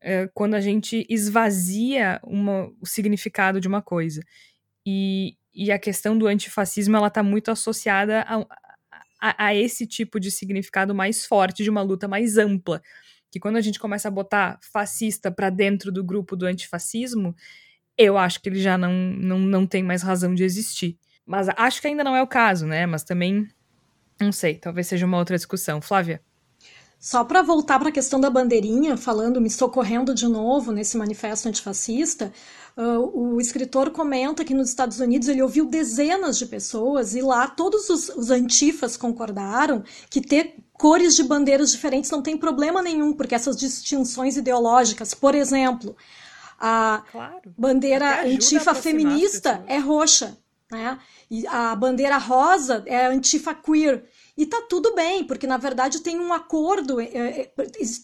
[0.00, 4.22] é, quando a gente esvazia uma, o significado de uma coisa.
[4.86, 8.46] E, e a questão do antifascismo ela está muito associada a,
[9.20, 12.80] a, a, esse tipo de significado mais forte, de uma luta mais ampla.
[13.30, 17.34] Que quando a gente começa a botar fascista para dentro do grupo do antifascismo,
[17.98, 20.96] eu acho que ele já não, não, não tem mais razão de existir.
[21.26, 22.86] Mas acho que ainda não é o caso, né?
[22.86, 23.46] Mas também,
[24.20, 25.82] não sei, talvez seja uma outra discussão.
[25.82, 26.22] Flávia?
[27.00, 31.48] Só para voltar para a questão da bandeirinha, falando, me socorrendo de novo nesse manifesto
[31.48, 32.32] antifascista,
[32.76, 37.46] uh, o escritor comenta que nos Estados Unidos ele ouviu dezenas de pessoas e lá
[37.46, 43.12] todos os, os antifas concordaram que ter cores de bandeiras diferentes não tem problema nenhum,
[43.12, 45.96] porque essas distinções ideológicas, por exemplo,
[46.58, 47.54] a claro.
[47.56, 50.36] bandeira antifa feminista é roxa,
[50.70, 50.98] né?
[51.30, 54.04] E a bandeira rosa é antifa queer.
[54.38, 57.52] E tá tudo bem, porque na verdade tem um acordo, é, é,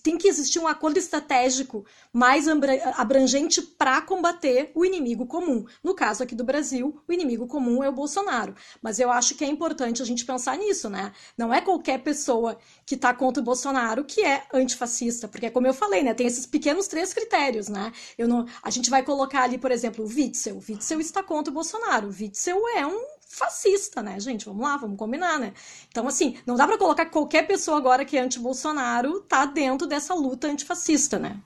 [0.03, 2.49] tem que existir um acordo estratégico mais
[2.97, 5.65] abrangente para combater o inimigo comum.
[5.81, 8.53] No caso aqui do Brasil, o inimigo comum é o Bolsonaro.
[8.83, 11.13] Mas eu acho que é importante a gente pensar nisso, né?
[11.39, 15.75] Não é qualquer pessoa que tá contra o Bolsonaro que é antifascista, porque como eu
[15.75, 17.93] falei, né, tem esses pequenos três critérios, né?
[18.19, 20.57] Eu não, a gente vai colocar ali, por exemplo, o Witzel.
[20.57, 22.09] O Witzel está contra o Bolsonaro.
[22.09, 24.47] O Witzel é um fascista, né, gente?
[24.47, 25.53] Vamos lá, vamos combinar, né?
[25.89, 29.87] Então, assim, não dá para colocar que qualquer pessoa agora que é anti-Bolsonaro tá dentro
[29.87, 31.41] dessa luta antifascista, né?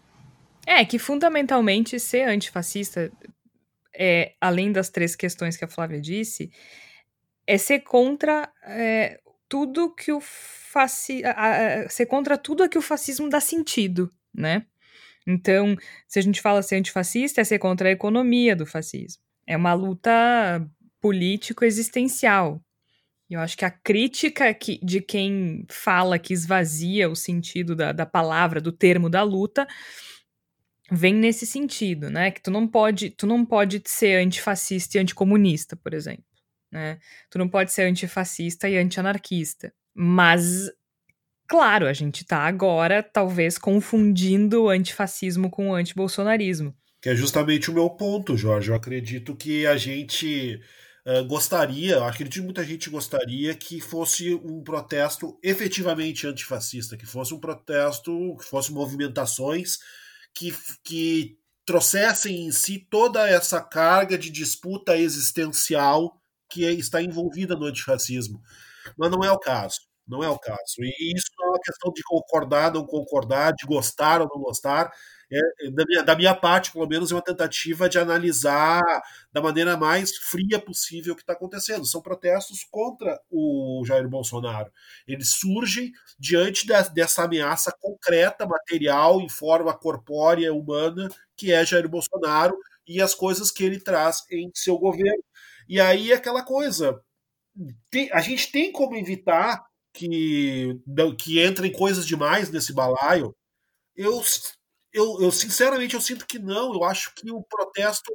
[0.66, 3.10] É, que fundamentalmente ser antifascista,
[3.94, 6.50] é, além das três questões que a Flávia disse,
[7.46, 11.22] é ser contra é, tudo que o fasci...
[11.88, 14.66] ser contra tudo a que o fascismo dá sentido, né?
[15.26, 19.22] Então, se a gente fala ser antifascista, é ser contra a economia do fascismo.
[19.46, 20.10] É uma luta
[21.00, 22.62] político existencial.
[23.30, 28.06] Eu acho que a crítica que, de quem fala que esvazia o sentido da, da
[28.06, 29.66] palavra, do termo da luta,
[30.90, 32.30] vem nesse sentido, né?
[32.30, 36.24] Que tu não pode, tu não pode ser antifascista e anticomunista, por exemplo,
[36.72, 36.98] né?
[37.28, 39.72] Tu não pode ser antifascista e antianarquista.
[39.94, 40.70] Mas
[41.46, 46.74] claro, a gente tá agora talvez confundindo o antifascismo com o antibolsonarismo.
[47.00, 48.70] Que é justamente o meu ponto, Jorge.
[48.70, 50.60] Eu acredito que a gente
[51.08, 57.32] Uh, gostaria, acredito que muita gente gostaria que fosse um protesto efetivamente antifascista, que fosse
[57.32, 59.78] um protesto, que fosse movimentações
[60.34, 67.64] que, que trouxessem em si toda essa carga de disputa existencial que está envolvida no
[67.64, 68.42] antifascismo.
[68.98, 69.80] Mas não é o caso.
[70.06, 70.74] Não é o caso.
[70.78, 74.92] E isso é uma questão de concordar, não concordar, de gostar ou não gostar
[75.30, 78.82] é, da, minha, da minha parte, pelo menos, é uma tentativa de analisar
[79.32, 81.84] da maneira mais fria possível o que está acontecendo.
[81.86, 84.72] São protestos contra o Jair Bolsonaro.
[85.06, 91.88] Eles surgem diante de, dessa ameaça concreta, material, em forma corpórea, humana, que é Jair
[91.88, 95.22] Bolsonaro e as coisas que ele traz em seu governo.
[95.68, 96.98] E aí aquela coisa,
[97.90, 99.62] tem, a gente tem como evitar
[99.92, 100.80] que,
[101.18, 103.34] que entrem coisas demais nesse balaio.
[103.96, 104.22] Eu
[104.92, 106.72] eu, eu, sinceramente eu sinto que não.
[106.72, 108.12] Eu acho que o protesto,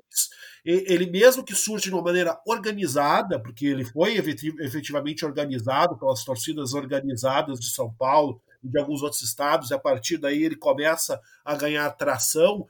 [0.66, 6.74] ele mesmo que surge de uma maneira organizada, porque ele foi efetivamente organizado pelas torcidas
[6.74, 11.20] organizadas de São Paulo e de alguns outros estados, e a partir daí ele começa
[11.46, 12.66] a ganhar tração.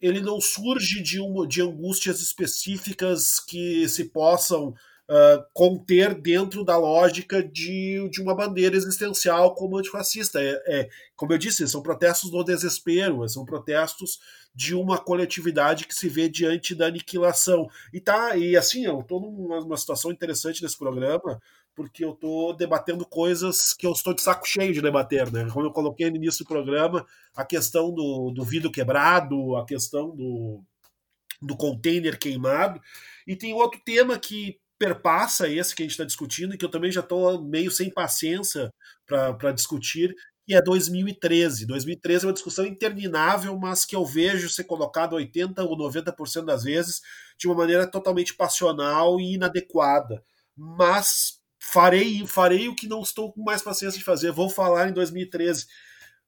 [0.00, 4.74] Ele não surge de, uma, de angústias específicas que se possam
[5.10, 10.40] uh, conter dentro da lógica de, de uma bandeira existencial como antifascista.
[10.40, 14.20] É, é, como eu disse, são protestos do desespero, são protestos
[14.54, 17.68] de uma coletividade que se vê diante da aniquilação.
[17.92, 21.40] E tá, e assim, eu estou numa, numa situação interessante nesse programa,
[21.74, 25.48] porque eu estou debatendo coisas que eu estou de saco cheio de debater, né?
[25.52, 30.14] Como eu coloquei no início do programa, a questão do, do vidro quebrado, a questão
[30.14, 30.62] do,
[31.40, 32.80] do container queimado.
[33.26, 36.70] E tem outro tema que perpassa esse que a gente está discutindo, e que eu
[36.70, 38.72] também já estou meio sem paciência
[39.06, 40.14] para discutir,
[40.46, 41.66] que é 2013.
[41.66, 46.64] 2013 é uma discussão interminável, mas que eu vejo ser colocado 80% ou 90% das
[46.64, 47.02] vezes
[47.38, 50.22] de uma maneira totalmente passional e inadequada.
[50.56, 54.32] Mas farei, farei o que não estou com mais paciência de fazer.
[54.32, 55.66] Vou falar em 2013.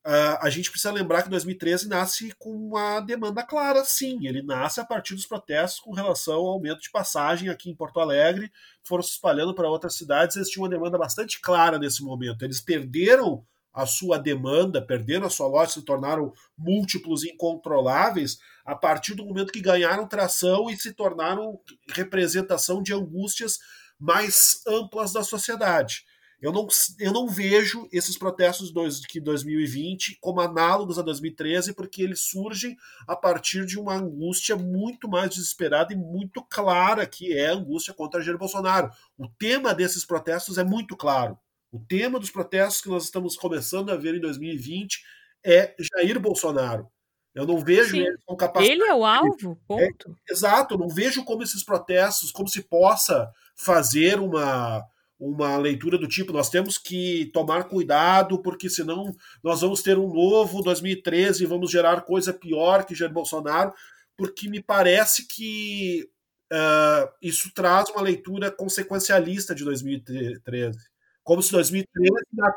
[0.04, 4.26] Uh, a gente precisa lembrar que 2013 nasce com uma demanda clara, sim.
[4.26, 8.00] Ele nasce a partir dos protestos com relação ao aumento de passagem aqui em Porto
[8.00, 8.50] Alegre,
[8.82, 10.34] foram se espalhando para outras cidades.
[10.34, 12.44] Eles tinham uma demanda bastante clara nesse momento.
[12.44, 19.14] Eles perderam a sua demanda, perderam a sua loja, se tornaram múltiplos incontroláveis a partir
[19.14, 23.58] do momento que ganharam tração e se tornaram representação de angústias
[23.98, 26.04] mais amplas da sociedade.
[26.42, 26.66] Eu não,
[26.98, 32.76] eu não vejo esses protestos de 2020 como análogos a 2013, porque eles surgem
[33.06, 37.94] a partir de uma angústia muito mais desesperada e muito clara, que é a angústia
[37.94, 38.90] contra Jair Bolsonaro.
[39.16, 41.38] O tema desses protestos é muito claro.
[41.70, 45.00] O tema dos protestos que nós estamos começando a ver em 2020
[45.44, 46.90] é Jair Bolsonaro.
[47.32, 48.80] Eu não vejo ele com capacidade.
[48.80, 50.18] Ele é o alvo, ponto.
[50.28, 54.84] É, exato, eu não vejo como esses protestos, como se possa fazer uma,
[55.22, 60.12] uma leitura do tipo: nós temos que tomar cuidado, porque senão nós vamos ter um
[60.12, 63.72] novo 2013 e vamos gerar coisa pior que Jair Bolsonaro,
[64.16, 66.08] porque me parece que
[66.52, 70.76] uh, isso traz uma leitura consequencialista de 2013.
[71.22, 72.12] Como se 2013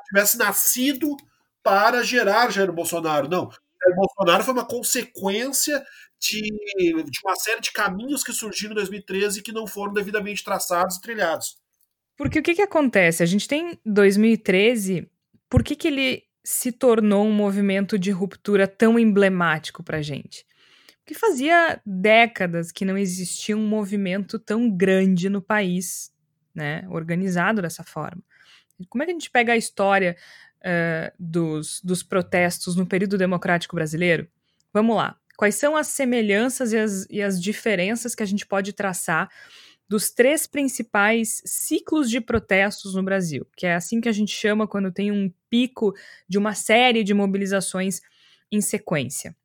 [0.08, 1.16] tivesse nascido
[1.62, 3.30] para gerar Jair Bolsonaro.
[3.30, 5.86] Não, Jair Bolsonaro foi uma consequência
[6.20, 6.42] de,
[6.80, 11.02] de uma série de caminhos que surgiram em 2013 que não foram devidamente traçados e
[11.02, 11.64] trilhados.
[12.18, 13.22] Porque o que, que acontece?
[13.24, 15.10] A gente tem 2013,
[15.50, 20.46] por que, que ele se tornou um movimento de ruptura tão emblemático para gente?
[21.04, 26.12] Porque fazia décadas que não existia um movimento tão grande no país,
[26.54, 28.24] né, organizado dessa forma.
[28.90, 30.18] Como é que a gente pega a história
[30.62, 34.28] uh, dos, dos protestos no período democrático brasileiro?
[34.74, 35.16] Vamos lá.
[35.38, 39.30] Quais são as semelhanças e as, e as diferenças que a gente pode traçar
[39.88, 44.68] dos três principais ciclos de protestos no Brasil, que é assim que a gente chama
[44.68, 45.94] quando tem um pico
[46.28, 48.02] de uma série de mobilizações
[48.52, 49.36] em sequência.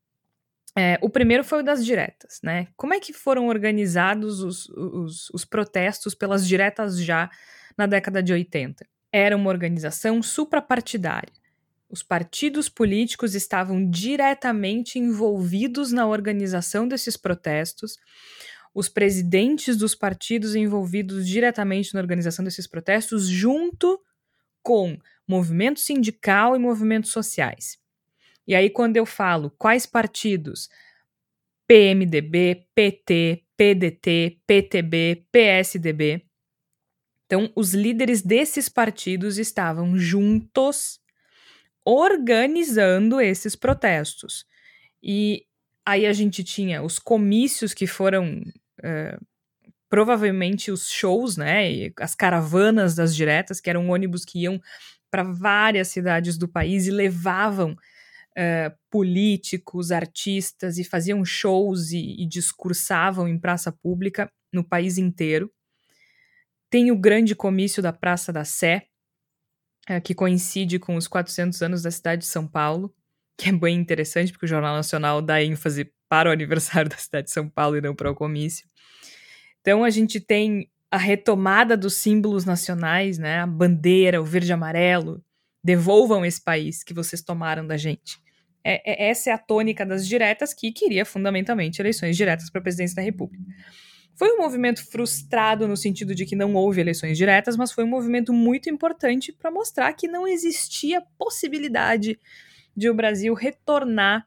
[0.76, 2.68] É, o primeiro foi o das diretas, né?
[2.76, 7.28] Como é que foram organizados os, os, os protestos pelas diretas já
[7.76, 8.86] na década de 80?
[9.12, 11.32] Era uma organização suprapartidária.
[11.88, 17.98] Os partidos políticos estavam diretamente envolvidos na organização desses protestos
[18.74, 24.00] os presidentes dos partidos envolvidos diretamente na organização desses protestos, junto
[24.62, 27.78] com movimento sindical e movimentos sociais.
[28.46, 30.68] E aí, quando eu falo quais partidos,
[31.66, 36.26] PMDB, PT, PDT, PTB, PSDB,
[37.26, 40.98] então os líderes desses partidos estavam juntos
[41.84, 44.44] organizando esses protestos.
[45.02, 45.46] E
[45.90, 48.42] Aí a gente tinha os comícios que foram
[48.84, 49.26] uh,
[49.88, 51.90] provavelmente os shows, né?
[51.98, 54.60] As caravanas das diretas, que eram ônibus que iam
[55.10, 62.26] para várias cidades do país e levavam uh, políticos, artistas e faziam shows e, e
[62.26, 65.52] discursavam em praça pública no país inteiro.
[66.70, 68.86] Tem o grande comício da Praça da Sé,
[69.90, 72.94] uh, que coincide com os 400 anos da cidade de São Paulo
[73.40, 77.28] que é bem interessante, porque o Jornal Nacional dá ênfase para o aniversário da cidade
[77.28, 78.68] de São Paulo e não para o comício.
[79.62, 83.38] Então a gente tem a retomada dos símbolos nacionais, né?
[83.38, 85.24] A bandeira, o verde e amarelo.
[85.64, 88.18] Devolvam esse país que vocês tomaram da gente.
[88.62, 92.62] É, é, essa é a tônica das diretas que queria fundamentalmente eleições diretas para a
[92.62, 93.42] presidência da República.
[94.16, 97.88] Foi um movimento frustrado no sentido de que não houve eleições diretas, mas foi um
[97.88, 102.18] movimento muito importante para mostrar que não existia possibilidade
[102.76, 104.26] de o Brasil retornar,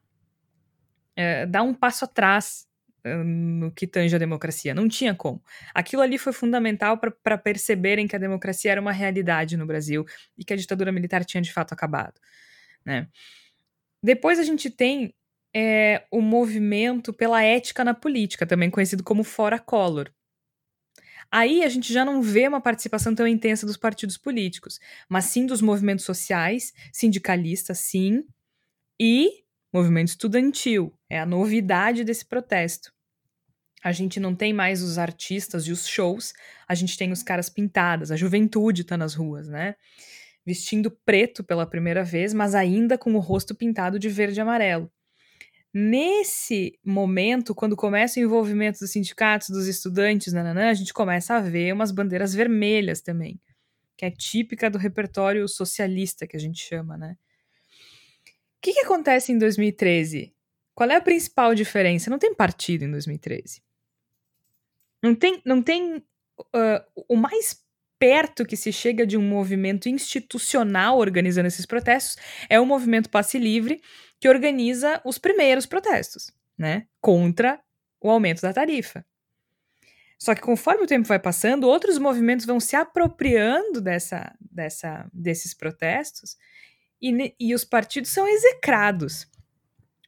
[1.15, 2.67] é, dar um passo atrás
[3.03, 4.73] é, no que tange a democracia.
[4.73, 5.43] Não tinha como.
[5.73, 10.05] Aquilo ali foi fundamental para perceberem que a democracia era uma realidade no Brasil
[10.37, 12.19] e que a ditadura militar tinha de fato acabado.
[12.85, 13.07] Né?
[14.01, 15.13] Depois a gente tem
[15.55, 20.09] é, o movimento pela ética na política, também conhecido como Fora Collor.
[21.35, 24.79] Aí a gente já não vê uma participação tão intensa dos partidos políticos,
[25.09, 28.23] mas sim dos movimentos sociais, sindicalistas, sim,
[29.01, 30.93] e movimento estudantil.
[31.09, 32.93] É a novidade desse protesto.
[33.83, 36.33] A gente não tem mais os artistas e os shows,
[36.67, 39.73] a gente tem os caras pintadas, a juventude tá nas ruas, né?
[40.45, 44.87] Vestindo preto pela primeira vez, mas ainda com o rosto pintado de verde e amarelo.
[45.73, 51.39] Nesse momento, quando começa o envolvimento dos sindicatos, dos estudantes, nananã, a gente começa a
[51.39, 53.41] ver umas bandeiras vermelhas também,
[53.97, 57.17] que é típica do repertório socialista que a gente chama, né?
[58.57, 60.31] O que, que acontece em 2013?
[60.75, 62.09] Qual é a principal diferença?
[62.09, 63.61] Não tem partido em 2013.
[65.01, 67.63] Não tem, não tem uh, o mais
[67.99, 72.17] perto que se chega de um movimento institucional organizando esses protestos
[72.49, 73.81] é o movimento Passe Livre,
[74.23, 77.59] que organiza os primeiros protestos, né, contra
[77.99, 79.05] o aumento da tarifa.
[80.17, 85.53] Só que conforme o tempo vai passando, outros movimentos vão se apropriando dessa, dessa, desses
[85.53, 86.37] protestos
[87.01, 89.27] e, e os partidos são execrados.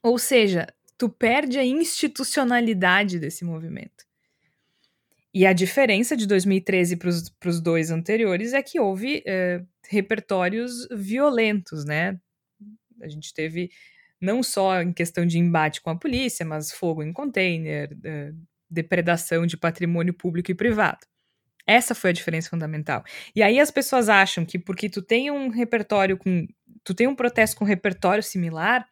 [0.02, 4.06] Ou seja, tu perde a institucionalidade desse movimento.
[5.34, 11.84] E a diferença de 2013 para os dois anteriores é que houve é, repertórios violentos,
[11.84, 12.18] né?
[13.02, 13.68] A gente teve
[14.26, 18.32] não só em questão de embate com a polícia, mas fogo em container, é,
[18.68, 21.06] depredação de patrimônio público e privado.
[21.66, 23.04] Essa foi a diferença fundamental.
[23.34, 26.46] E aí as pessoas acham que porque tu tem um repertório com.
[26.84, 28.86] Tu tem um protesto com repertório similar,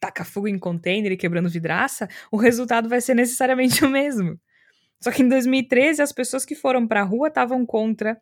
[0.00, 4.40] taca fogo em container e quebrando vidraça, o resultado vai ser necessariamente o mesmo.
[5.00, 8.20] Só que em 2013 as pessoas que foram para a rua estavam contra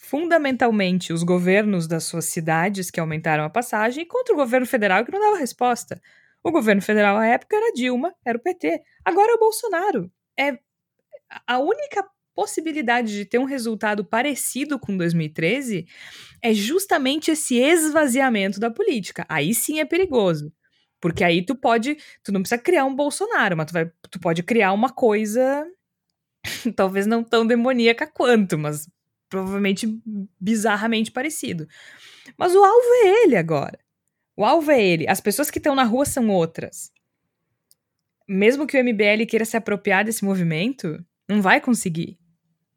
[0.00, 5.12] fundamentalmente os governos das suas cidades que aumentaram a passagem contra o governo federal que
[5.12, 6.00] não dava resposta.
[6.42, 8.80] O governo federal à época era Dilma, era o PT.
[9.04, 10.10] Agora é o Bolsonaro.
[10.38, 10.58] É
[11.46, 12.02] a única
[12.34, 15.86] possibilidade de ter um resultado parecido com 2013
[16.42, 19.26] é justamente esse esvaziamento da política.
[19.28, 20.50] Aí sim é perigoso.
[20.98, 24.42] Porque aí tu pode, tu não precisa criar um Bolsonaro, mas tu, vai, tu pode
[24.42, 25.66] criar uma coisa
[26.74, 28.88] talvez não tão demoníaca quanto, mas
[29.30, 29.88] provavelmente
[30.38, 31.66] bizarramente parecido.
[32.36, 33.78] Mas o alvo é ele agora.
[34.36, 35.08] O alvo é ele.
[35.08, 36.92] As pessoas que estão na rua são outras.
[38.28, 42.18] Mesmo que o MBL queira se apropriar desse movimento, não vai conseguir.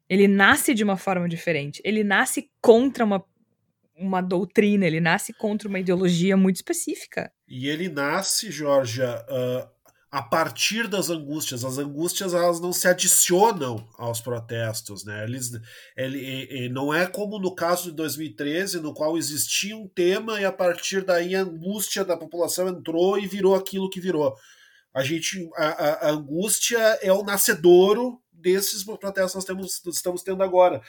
[0.08, 1.82] Ele nasce de uma forma diferente.
[1.84, 3.24] Ele nasce contra uma
[3.96, 7.32] uma doutrina, ele nasce contra uma ideologia muito específica.
[7.46, 9.68] E ele nasce, Georgia, uh,
[10.14, 11.64] a partir das angústias.
[11.64, 15.24] As angústias elas não se adicionam aos protestos, né?
[15.24, 15.50] Eles,
[15.96, 20.44] ele, ele, não é como no caso de 2013, no qual existia um tema e
[20.44, 24.36] a partir daí a angústia da população entrou e virou aquilo que virou.
[24.94, 30.44] A gente, a, a angústia é o nascedouro desses protestos que nós temos, estamos tendo
[30.44, 30.80] agora.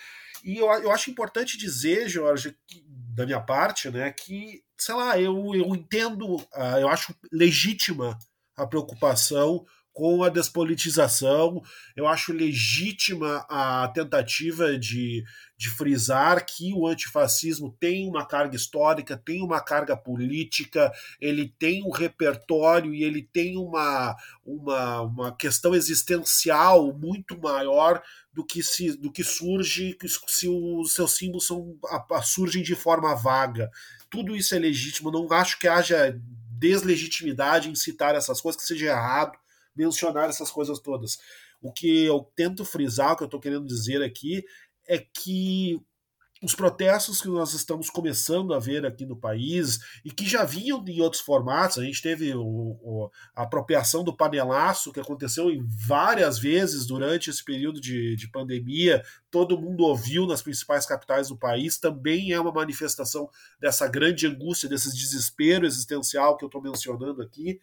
[0.43, 5.19] E eu, eu acho importante dizer, Jorge, que, da minha parte, né, que, sei lá,
[5.19, 8.19] eu, eu entendo, uh, eu acho legítima
[8.56, 11.64] a preocupação com a despolitização.
[11.95, 15.24] Eu acho legítima a tentativa de,
[15.58, 21.82] de frisar que o antifascismo tem uma carga histórica, tem uma carga política, ele tem
[21.82, 28.03] um repertório e ele tem uma, uma, uma questão existencial muito maior
[28.34, 29.97] do que se do que surge
[30.28, 31.74] se os seus símbolos são,
[32.22, 33.72] surgem de forma vaga.
[34.10, 36.20] Tudo isso é legítimo, não acho que haja
[36.58, 39.38] deslegitimidade em citar essas coisas, que seja errado
[39.76, 41.20] mencionar essas coisas todas.
[41.62, 44.45] O que eu tento frisar, o que eu estou querendo dizer aqui,
[44.88, 45.82] é que
[46.46, 50.84] os protestos que nós estamos começando a ver aqui no país e que já vinham
[50.88, 55.66] em outros formatos, a gente teve o, o, a apropriação do panelaço que aconteceu em
[55.68, 61.38] várias vezes durante esse período de, de pandemia, todo mundo ouviu nas principais capitais do
[61.38, 63.30] país, também é uma manifestação
[63.60, 67.60] dessa grande angústia, desse desespero existencial que eu estou mencionando aqui.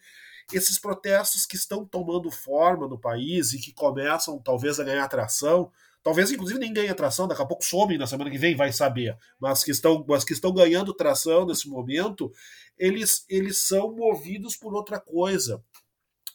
[0.51, 5.71] Esses protestos que estão tomando forma no país e que começam talvez a ganhar atração,
[6.03, 9.17] talvez inclusive nem ganhem atração, daqui a pouco somem na semana que vem, vai saber,
[9.39, 12.31] mas que estão, mas que estão ganhando tração nesse momento,
[12.77, 15.63] eles, eles são movidos por outra coisa.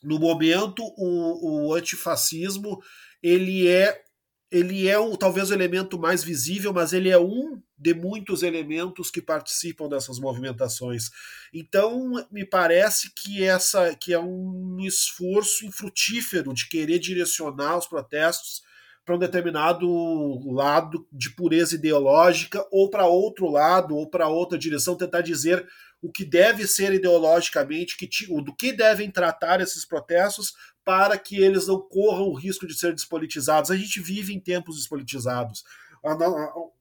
[0.02, 2.80] No momento, o, o antifascismo
[3.22, 4.02] ele é
[4.50, 9.10] ele é o, talvez o elemento mais visível, mas ele é um de muitos elementos
[9.10, 11.10] que participam dessas movimentações.
[11.52, 18.62] Então, me parece que essa que é um esforço infrutífero de querer direcionar os protestos
[19.09, 24.98] para um determinado lado de pureza ideológica ou para outro lado ou para outra direção
[24.98, 25.66] tentar dizer
[26.02, 30.52] o que deve ser ideologicamente, que, do que devem tratar esses protestos
[30.84, 33.70] para que eles não corram o risco de ser despolitizados.
[33.70, 35.64] A gente vive em tempos despolitizados.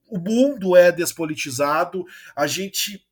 [0.06, 2.04] O mundo é despolitizado,
[2.36, 3.08] a gente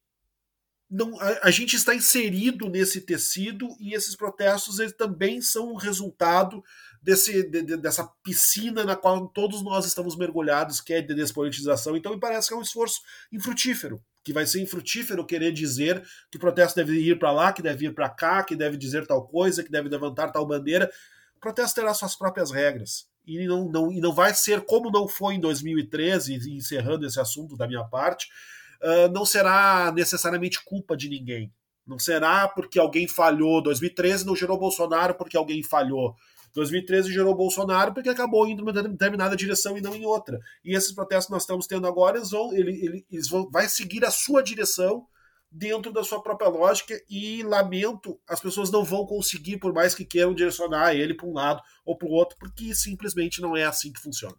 [0.90, 5.76] não, a, a, gente está inserido nesse tecido e esses protestos eles também são um
[5.76, 6.62] resultado
[7.06, 11.96] desse, de, de, dessa piscina na qual todos nós estamos mergulhados, que é de despolitização.
[11.96, 13.00] Então me parece que é um esforço
[13.32, 17.62] infrutífero que vai ser infrutífero querer dizer que o protesto deve ir para lá, que
[17.62, 20.90] deve ir para cá, que deve dizer tal coisa, que deve levantar tal bandeira.
[21.36, 23.06] O protesto terá suas próprias regras.
[23.24, 27.56] E não, não, e não vai ser como não foi em 2013, encerrando esse assunto
[27.56, 28.26] da minha parte,
[28.82, 31.52] uh, não será necessariamente culpa de ninguém.
[31.86, 33.62] Não será porque alguém falhou.
[33.62, 36.16] 2013 não gerou Bolsonaro porque alguém falhou.
[36.56, 40.40] 2013 gerou Bolsonaro porque acabou indo em uma determinada direção e não em outra.
[40.64, 44.04] E esses protestos que nós estamos tendo agora, eles vão, ele, eles vão vai seguir
[44.04, 45.06] a sua direção
[45.50, 50.04] dentro da sua própria lógica e lamento, as pessoas não vão conseguir, por mais que
[50.04, 53.92] queiram direcionar ele para um lado ou para o outro, porque simplesmente não é assim
[53.92, 54.36] que funciona.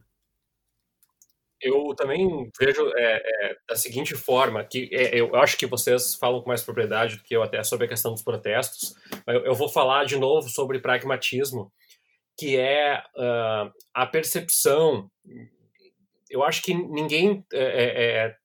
[1.59, 6.41] Eu também vejo é, é, da seguinte forma, que é, eu acho que vocês falam
[6.41, 8.93] com mais propriedade do que eu até sobre a questão dos protestos,
[9.25, 11.71] eu, eu vou falar de novo sobre pragmatismo,
[12.37, 15.09] que é uh, a percepção.
[16.29, 18.35] Eu acho que ninguém, é, é, é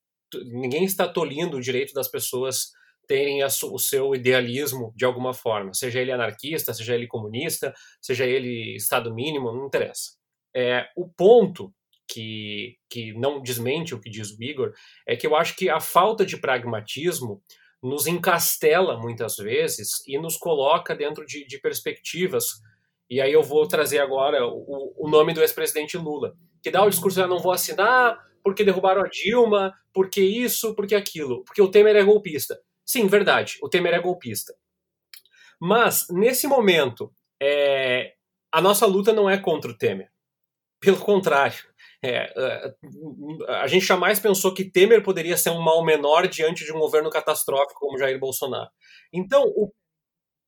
[0.44, 2.70] ninguém está tolindo o direito das pessoas
[3.06, 8.24] terem a, o seu idealismo de alguma forma, seja ele anarquista, seja ele comunista, seja
[8.24, 10.12] ele Estado mínimo, não interessa.
[10.54, 11.74] É, o ponto
[12.08, 14.72] que, que não desmente o que diz o Igor
[15.06, 17.42] é que eu acho que a falta de pragmatismo
[17.82, 22.60] nos encastela muitas vezes e nos coloca dentro de, de perspectivas.
[23.12, 26.88] E aí eu vou trazer agora o, o nome do ex-presidente Lula, que dá o
[26.88, 31.70] discurso: eu não vou assinar porque derrubaram a Dilma, porque isso, porque aquilo, porque o
[31.70, 32.58] Temer é golpista.
[32.86, 34.54] Sim, verdade, o Temer é golpista.
[35.60, 38.14] Mas, nesse momento, é,
[38.50, 40.08] a nossa luta não é contra o Temer.
[40.80, 41.62] Pelo contrário,
[42.02, 42.74] é, é,
[43.60, 47.10] a gente jamais pensou que Temer poderia ser um mal menor diante de um governo
[47.10, 48.70] catastrófico como Jair Bolsonaro.
[49.12, 49.70] Então, o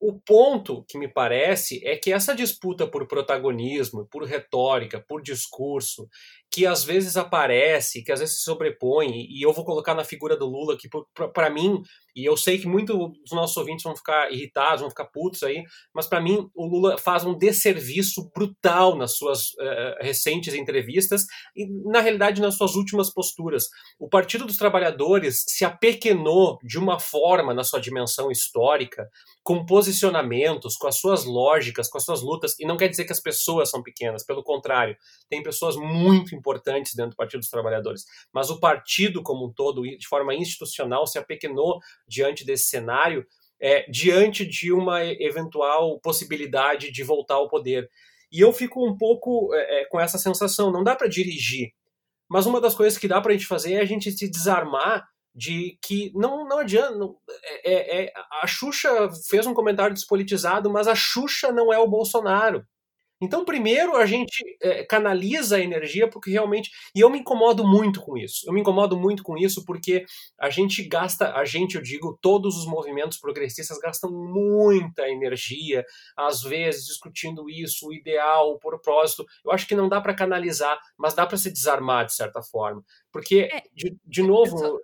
[0.06, 6.06] o ponto que me parece é que essa disputa por protagonismo, por retórica, por discurso,
[6.52, 10.36] que às vezes aparece, que às vezes se sobrepõe, e eu vou colocar na figura
[10.36, 10.90] do Lula, que
[11.32, 11.82] para mim,
[12.14, 15.64] e eu sei que muitos dos nossos ouvintes vão ficar irritados, vão ficar putos aí,
[15.92, 21.24] mas para mim o Lula faz um desserviço brutal nas suas uh, recentes entrevistas
[21.56, 23.64] e, na realidade, nas suas últimas posturas.
[23.98, 29.08] O Partido dos Trabalhadores se apequenou de uma forma na sua dimensão histórica,
[29.42, 33.12] com posicionamentos, com as suas lógicas, com as suas lutas, e não quer dizer que
[33.12, 34.96] as pessoas são pequenas, pelo contrário,
[35.30, 39.82] tem pessoas muito importantes dentro do Partido dos Trabalhadores, mas o partido como um todo,
[39.82, 41.78] de forma institucional, se apequenou
[42.08, 43.24] diante desse cenário,
[43.60, 47.88] é, diante de uma eventual possibilidade de voltar ao poder.
[48.30, 51.72] E eu fico um pouco é, é com essa sensação, não dá para dirigir,
[52.28, 55.06] mas uma das coisas que dá para a gente fazer é a gente se desarmar
[55.34, 56.96] de que não, não adianta.
[56.96, 57.16] Não,
[57.64, 58.12] é, é, é,
[58.42, 62.64] a Xuxa fez um comentário despolitizado, mas a Xuxa não é o Bolsonaro.
[63.22, 66.70] Então, primeiro a gente é, canaliza a energia porque realmente.
[66.94, 68.46] E eu me incomodo muito com isso.
[68.46, 70.04] Eu me incomodo muito com isso porque
[70.38, 75.84] a gente gasta, a gente, eu digo, todos os movimentos progressistas gastam muita energia,
[76.16, 79.24] às vezes discutindo isso, o ideal, o propósito.
[79.44, 82.82] Eu acho que não dá para canalizar, mas dá para se desarmar de certa forma.
[83.12, 84.80] Porque, é, de, de novo.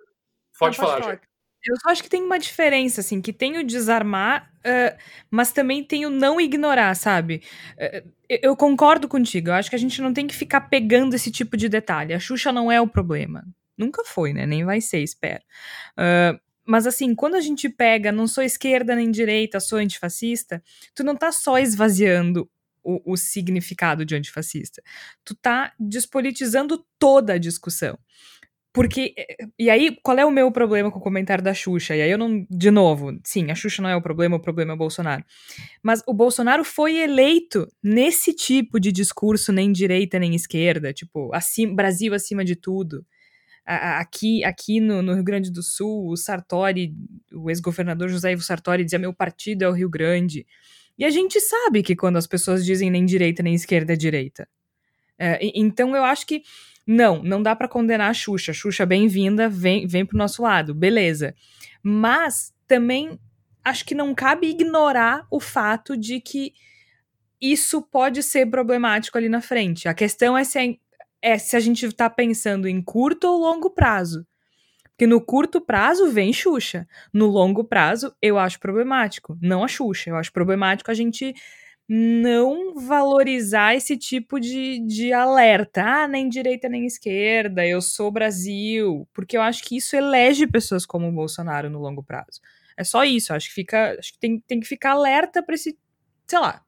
[0.61, 1.21] Pode, não, falar, pode falar.
[1.63, 4.97] Eu só acho que tem uma diferença, assim, que tem o desarmar, uh,
[5.29, 7.43] mas também tem o não ignorar, sabe?
[7.77, 11.29] Uh, eu concordo contigo, eu acho que a gente não tem que ficar pegando esse
[11.31, 12.13] tipo de detalhe.
[12.13, 13.45] A Xuxa não é o problema.
[13.77, 14.45] Nunca foi, né?
[14.45, 15.43] Nem vai ser, espero.
[15.93, 20.63] Uh, mas assim, quando a gente pega, não sou esquerda nem direita, sou antifascista,
[20.95, 22.49] tu não tá só esvaziando
[22.83, 24.81] o, o significado de antifascista.
[25.23, 27.97] Tu tá despolitizando toda a discussão.
[28.73, 29.13] Porque.
[29.59, 31.95] E aí, qual é o meu problema com o comentário da Xuxa?
[31.95, 32.45] E aí eu não.
[32.49, 35.23] De novo, sim, a Xuxa não é o problema, o problema é o Bolsonaro.
[35.83, 41.75] Mas o Bolsonaro foi eleito nesse tipo de discurso, nem direita nem esquerda, tipo, acima,
[41.75, 43.05] Brasil acima de tudo.
[43.65, 46.93] Aqui, aqui no, no Rio Grande do Sul, o Sartori,
[47.31, 50.45] o ex-governador José Ivo Sartori dizia: meu partido é o Rio Grande.
[50.97, 54.47] E a gente sabe que quando as pessoas dizem nem direita nem esquerda é direita.
[55.17, 56.41] É, então eu acho que
[56.85, 58.53] não, não dá para condenar a Xuxa.
[58.53, 61.35] Xuxa, bem-vinda, vem, vem pro nosso lado, beleza.
[61.83, 63.19] Mas também
[63.63, 66.53] acho que não cabe ignorar o fato de que
[67.39, 69.87] isso pode ser problemático ali na frente.
[69.87, 70.77] A questão é se, é,
[71.21, 74.25] é se a gente está pensando em curto ou longo prazo.
[75.01, 76.87] Porque no curto prazo vem Xuxa.
[77.11, 79.37] No longo prazo, eu acho problemático.
[79.41, 80.11] Não a Xuxa.
[80.11, 81.33] Eu acho problemático a gente
[81.93, 85.83] não valorizar esse tipo de, de alerta.
[85.83, 89.05] Ah, nem direita nem esquerda, eu sou Brasil.
[89.13, 92.39] Porque eu acho que isso elege pessoas como o Bolsonaro no longo prazo.
[92.77, 93.33] É só isso.
[93.33, 93.97] Acho que fica.
[93.99, 95.77] Acho que tem, tem que ficar alerta para esse.
[96.25, 96.63] Sei lá.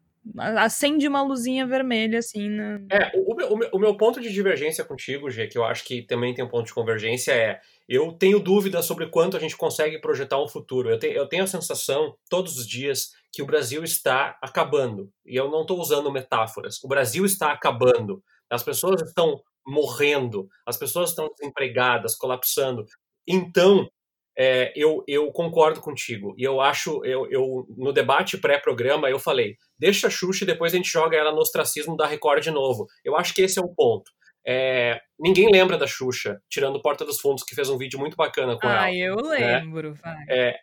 [0.57, 2.49] Acende uma luzinha vermelha, assim.
[2.49, 2.81] Na...
[2.91, 6.33] É, o, o, o meu ponto de divergência contigo, Gê, que eu acho que também
[6.33, 10.41] tem um ponto de convergência, é eu tenho dúvidas sobre quanto a gente consegue projetar
[10.41, 10.89] um futuro.
[10.89, 15.09] Eu, te, eu tenho a sensação, todos os dias, que o Brasil está acabando.
[15.25, 16.81] E eu não estou usando metáforas.
[16.83, 18.23] O Brasil está acabando.
[18.49, 22.85] As pessoas estão morrendo, as pessoas estão desempregadas, colapsando.
[23.27, 23.87] Então,
[24.37, 26.33] é, eu, eu concordo contigo.
[26.37, 30.73] E eu acho, eu, eu no debate pré-programa, eu falei: deixa a Xuxa e depois
[30.73, 32.87] a gente joga ela no ostracismo da Record de novo.
[33.03, 34.11] Eu acho que esse é o ponto.
[34.45, 38.57] É, ninguém lembra da Xuxa, tirando Porta dos Fundos, que fez um vídeo muito bacana
[38.59, 38.83] com ah, ela.
[38.83, 39.59] Ah, eu né?
[39.59, 40.25] lembro, né?
[40.29, 40.55] É,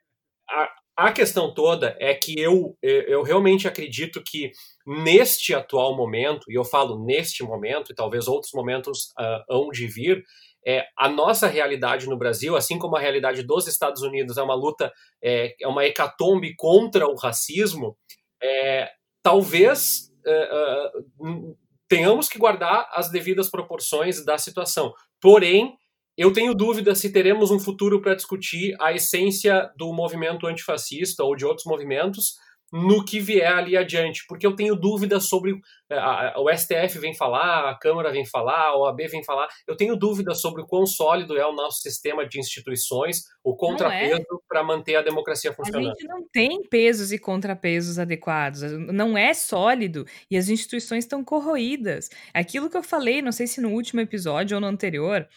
[0.49, 4.53] a, a questão toda é que eu, eu realmente acredito que
[4.87, 9.87] neste atual momento, e eu falo neste momento, e talvez outros momentos uh, hão de
[9.87, 10.23] vir,
[10.67, 14.55] é, a nossa realidade no Brasil, assim como a realidade dos Estados Unidos é uma
[14.55, 17.97] luta, é, é uma hecatombe contra o racismo,
[18.43, 18.91] é,
[19.23, 21.57] talvez uh, uh,
[21.91, 24.95] tenhamos que guardar as devidas proporções da situação.
[25.21, 25.77] Porém,
[26.17, 31.35] eu tenho dúvida se teremos um futuro para discutir a essência do movimento antifascista ou
[31.35, 32.37] de outros movimentos
[32.73, 35.61] no que vier ali adiante, porque eu tenho dúvidas sobre
[35.91, 39.49] é, a, a, o STF vem falar, a Câmara vem falar, a OAB vem falar,
[39.67, 44.21] eu tenho dúvidas sobre o quão sólido é o nosso sistema de instituições, o contrapeso
[44.21, 44.25] é.
[44.49, 45.89] para manter a democracia funcionando.
[45.89, 51.25] A gente não tem pesos e contrapesos adequados, não é sólido e as instituições estão
[51.25, 52.09] corroídas.
[52.33, 55.29] Aquilo que eu falei, não sei se no último episódio ou no anterior,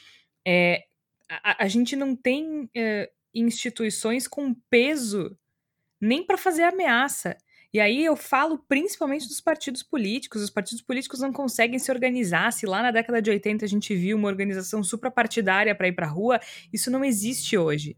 [0.47, 0.83] é,
[1.29, 5.35] a, a gente não tem é, instituições com peso
[6.03, 7.37] nem para fazer ameaça.
[7.73, 10.43] E aí eu falo principalmente dos partidos políticos.
[10.43, 12.53] Os partidos políticos não conseguem se organizar.
[12.53, 16.05] Se lá na década de 80 a gente viu uma organização suprapartidária para ir para
[16.05, 16.39] a rua,
[16.71, 17.97] isso não existe hoje.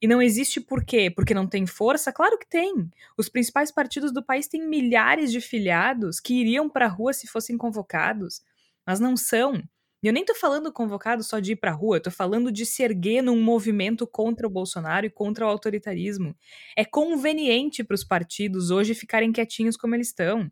[0.00, 1.10] E não existe por quê?
[1.10, 2.12] Porque não tem força?
[2.12, 2.88] Claro que tem.
[3.16, 7.26] Os principais partidos do país têm milhares de filiados que iriam para a rua se
[7.26, 8.40] fossem convocados,
[8.86, 9.60] mas não são.
[10.02, 12.64] E eu nem tô falando convocado só de ir pra rua, eu tô falando de
[12.64, 16.36] se erguer num movimento contra o Bolsonaro e contra o autoritarismo.
[16.76, 20.50] É conveniente para os partidos hoje ficarem quietinhos como eles estão.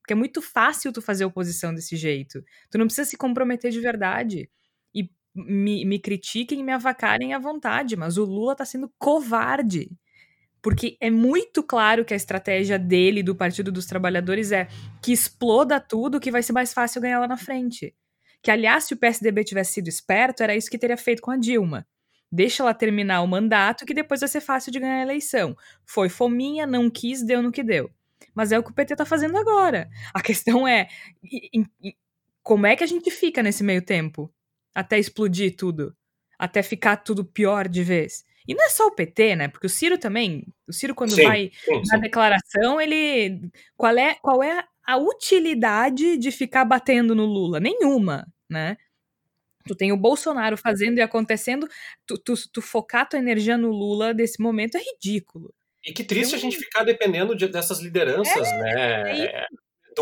[0.00, 2.44] Porque é muito fácil tu fazer oposição desse jeito.
[2.70, 4.50] Tu não precisa se comprometer de verdade.
[4.94, 9.90] E me, me critiquem e me avacarem à vontade, mas o Lula tá sendo covarde.
[10.60, 14.68] Porque é muito claro que a estratégia dele, do Partido dos Trabalhadores, é
[15.02, 17.94] que exploda tudo, que vai ser mais fácil ganhar lá na frente.
[18.42, 21.36] Que, aliás, se o PSDB tivesse sido esperto, era isso que teria feito com a
[21.36, 21.86] Dilma.
[22.30, 25.56] Deixa ela terminar o mandato, que depois vai ser fácil de ganhar a eleição.
[25.84, 27.90] Foi fominha, não quis, deu no que deu.
[28.34, 29.88] Mas é o que o PT tá fazendo agora.
[30.14, 30.88] A questão é:
[32.42, 34.32] como é que a gente fica nesse meio tempo?
[34.74, 35.94] Até explodir tudo.
[36.38, 38.24] Até ficar tudo pior de vez.
[38.48, 39.48] E não é só o PT, né?
[39.48, 40.46] Porque o Ciro também.
[40.66, 42.00] O Ciro, quando sim, vai sim, na sim.
[42.00, 43.50] declaração, ele.
[43.76, 47.60] Qual é, qual é a utilidade de ficar batendo no Lula?
[47.60, 48.76] Nenhuma, né?
[49.66, 51.68] Tu tem o Bolsonaro fazendo e acontecendo,
[52.06, 55.54] tu, tu, tu focar tua energia no Lula desse momento é ridículo.
[55.84, 59.24] E que triste então, a gente ficar dependendo de, dessas lideranças, é, né?
[59.24, 59.46] É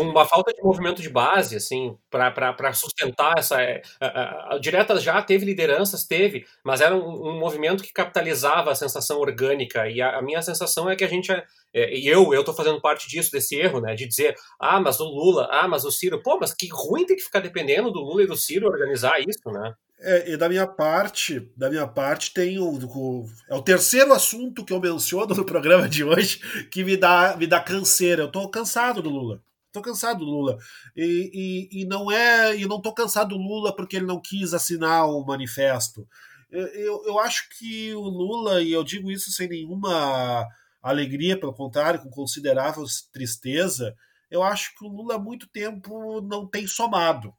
[0.01, 3.57] uma falta de movimento de base, assim, para sustentar essa.
[3.57, 7.93] A, é, a, a, direta já teve lideranças, teve, mas era um, um, movimento que
[7.93, 9.89] capitalizava a sensação orgânica.
[9.89, 11.31] E a, a minha sensação é que a gente.
[11.31, 13.95] É, é, e eu, eu tô fazendo parte disso, desse erro, né?
[13.95, 16.21] De dizer, ah, mas o Lula, ah, mas o Ciro.
[16.21, 19.49] Pô, mas que ruim ter que ficar dependendo do Lula e do Ciro organizar isso,
[19.51, 19.73] né?
[20.03, 24.65] É, e da minha parte, da minha parte tem o, o, é o terceiro assunto
[24.65, 26.39] que eu menciono no programa de hoje
[26.71, 28.23] que me dá me dá canseira.
[28.23, 29.41] Eu tô cansado do Lula.
[29.71, 30.57] Tô cansado do Lula.
[30.95, 32.55] E, e, e, não é.
[32.55, 36.07] E não tô cansado do Lula porque ele não quis assinar o manifesto.
[36.49, 40.45] Eu, eu, eu acho que o Lula, e eu digo isso sem nenhuma
[40.81, 43.95] alegria, pelo contrário, com considerável tristeza,
[44.29, 47.33] eu acho que o Lula há muito tempo não tem somado.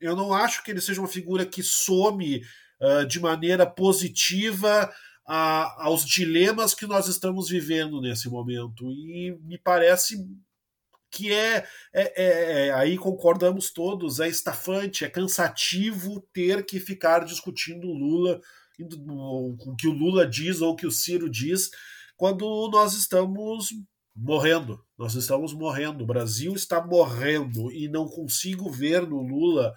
[0.00, 2.42] Eu não acho que ele seja uma figura que some
[2.80, 4.90] uh, de maneira positiva
[5.26, 8.90] a, aos dilemas que nós estamos vivendo nesse momento.
[8.90, 10.26] E me parece
[11.10, 17.24] que é, é, é, é, aí concordamos todos, é estafante, é cansativo ter que ficar
[17.24, 18.40] discutindo o Lula,
[18.78, 21.70] o que o Lula diz ou o que o Ciro diz,
[22.16, 23.68] quando nós estamos
[24.14, 24.84] morrendo.
[24.98, 26.04] Nós estamos morrendo.
[26.04, 29.74] O Brasil está morrendo e não consigo ver no Lula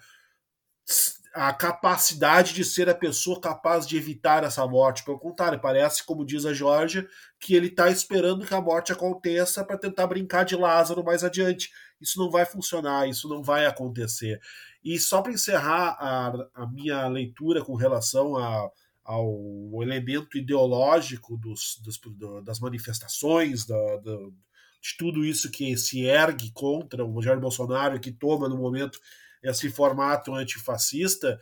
[1.34, 5.02] a capacidade de ser a pessoa capaz de evitar essa morte.
[5.04, 7.08] Pelo contrário, parece, como diz a Georgia,
[7.40, 11.72] que ele está esperando que a morte aconteça para tentar brincar de Lázaro mais adiante.
[12.00, 14.40] Isso não vai funcionar, isso não vai acontecer.
[14.84, 18.70] E só para encerrar a, a, minha leitura com relação a,
[19.02, 22.00] ao elemento ideológico dos, dos,
[22.44, 24.16] das manifestações, da, da,
[24.80, 29.00] de tudo isso que se ergue contra o Jair Bolsonaro, que toma no momento
[29.44, 31.38] esse formato antifascista,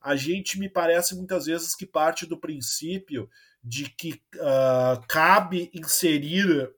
[0.00, 3.28] a gente me parece muitas vezes que parte do princípio
[3.64, 6.70] de que uh, cabe inserir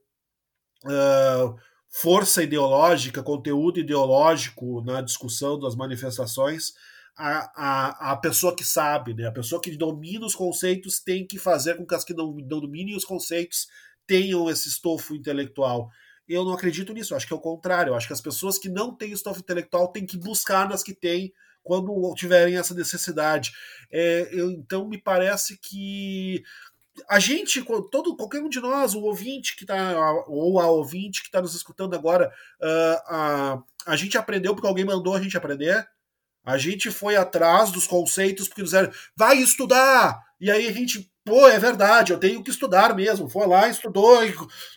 [0.84, 1.56] uh,
[1.88, 6.72] força ideológica, conteúdo ideológico na discussão das manifestações
[7.20, 9.26] a, a, a pessoa que sabe, né?
[9.26, 12.60] a pessoa que domina os conceitos tem que fazer com que as que não, não
[12.60, 13.68] dominem os conceitos
[14.06, 15.90] tenham esse estofo intelectual.
[16.30, 17.90] Eu não acredito nisso, eu acho que é o contrário.
[17.90, 20.94] Eu acho que as pessoas que não têm estofo intelectual têm que buscar nas que
[20.94, 23.52] têm quando tiverem essa necessidade.
[23.90, 26.42] É, eu, então, me parece que
[27.08, 31.28] a gente, todo, qualquer um de nós, o ouvinte que está, ou a ouvinte que
[31.28, 35.84] está nos escutando agora, uh, a, a gente aprendeu porque alguém mandou a gente aprender.
[36.44, 40.20] A gente foi atrás dos conceitos porque disseram, vai estudar!
[40.40, 43.28] E aí a gente Pô, é verdade, eu tenho que estudar mesmo.
[43.28, 44.20] Foi lá, estudou.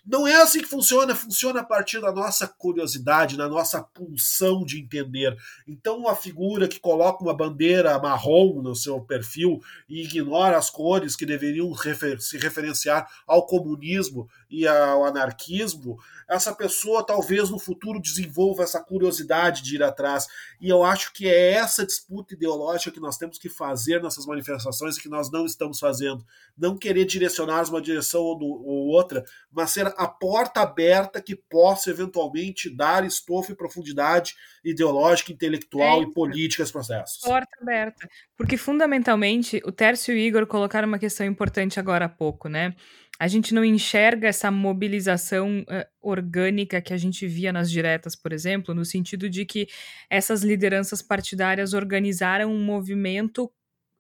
[0.06, 4.78] Não é assim que funciona, funciona a partir da nossa curiosidade, da nossa pulsão de
[4.82, 5.38] entender.
[5.66, 11.16] Então, uma figura que coloca uma bandeira marrom no seu perfil e ignora as cores
[11.16, 15.98] que deveriam refer se referenciar ao comunismo e ao anarquismo,
[16.30, 20.28] essa pessoa talvez no futuro desenvolva essa curiosidade de ir atrás.
[20.60, 24.98] E eu acho que é essa disputa ideológica que nós temos que fazer nessas manifestações
[24.98, 26.26] e que nós não estamos fazendo.
[26.58, 31.90] Não querer direcionar uma direção ou, ou outra, mas ser a porta aberta que possa
[31.90, 37.22] eventualmente dar estofo e profundidade ideológica, intelectual é e política aos processos.
[37.22, 38.08] Porta aberta.
[38.38, 42.76] Porque fundamentalmente o Tércio e o Igor colocaram uma questão importante agora há pouco, né?
[43.24, 48.34] A gente não enxerga essa mobilização uh, orgânica que a gente via nas diretas, por
[48.34, 49.70] exemplo, no sentido de que
[50.10, 53.50] essas lideranças partidárias organizaram um movimento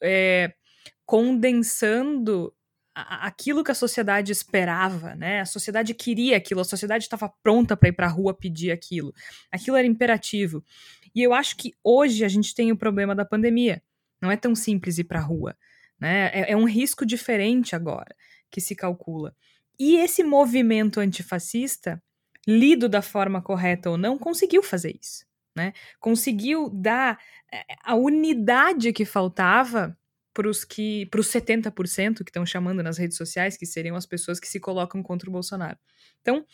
[0.02, 0.54] é,
[1.06, 2.54] condensando
[2.94, 5.40] aquilo que a sociedade esperava, né?
[5.40, 9.14] A sociedade queria aquilo, a sociedade estava pronta para ir para a rua pedir aquilo.
[9.50, 10.62] Aquilo era imperativo.
[11.16, 13.82] E eu acho que hoje a gente tem o problema da pandemia.
[14.22, 15.56] Não é tão simples ir para a rua,
[15.98, 16.30] né?
[16.34, 18.14] É, é um risco diferente agora
[18.54, 19.36] que se calcula.
[19.80, 22.02] E esse movimento antifascista,
[22.48, 25.26] lido da forma correta ou não, conseguiu fazer isso.
[25.56, 25.74] Né?
[26.00, 27.20] Conseguiu dar
[27.52, 29.98] eh, a unidade que faltava
[30.34, 34.06] para os que para os 70% que estão chamando nas redes sociais, que seriam as
[34.06, 35.78] pessoas que se colocam contra o Bolsonaro.
[36.22, 36.46] Então,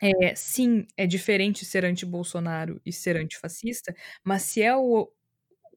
[0.00, 3.94] é, sim, é diferente ser anti-Bolsonaro e ser antifascista,
[4.24, 5.10] mas se é o,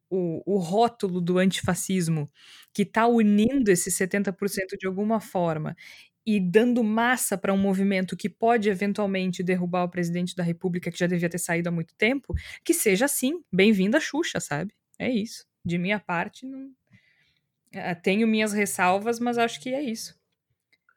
[0.09, 2.29] o, o rótulo do antifascismo
[2.73, 4.33] que está unindo esse 70%
[4.79, 5.75] de alguma forma
[6.25, 10.97] e dando massa para um movimento que pode eventualmente derrubar o presidente da República, que
[10.97, 12.33] já devia ter saído há muito tempo,
[12.63, 14.73] que seja assim, bem-vinda Xuxa, sabe?
[14.97, 15.45] É isso.
[15.63, 16.71] De minha parte, não...
[17.71, 20.17] É, tenho minhas ressalvas, mas acho que é isso.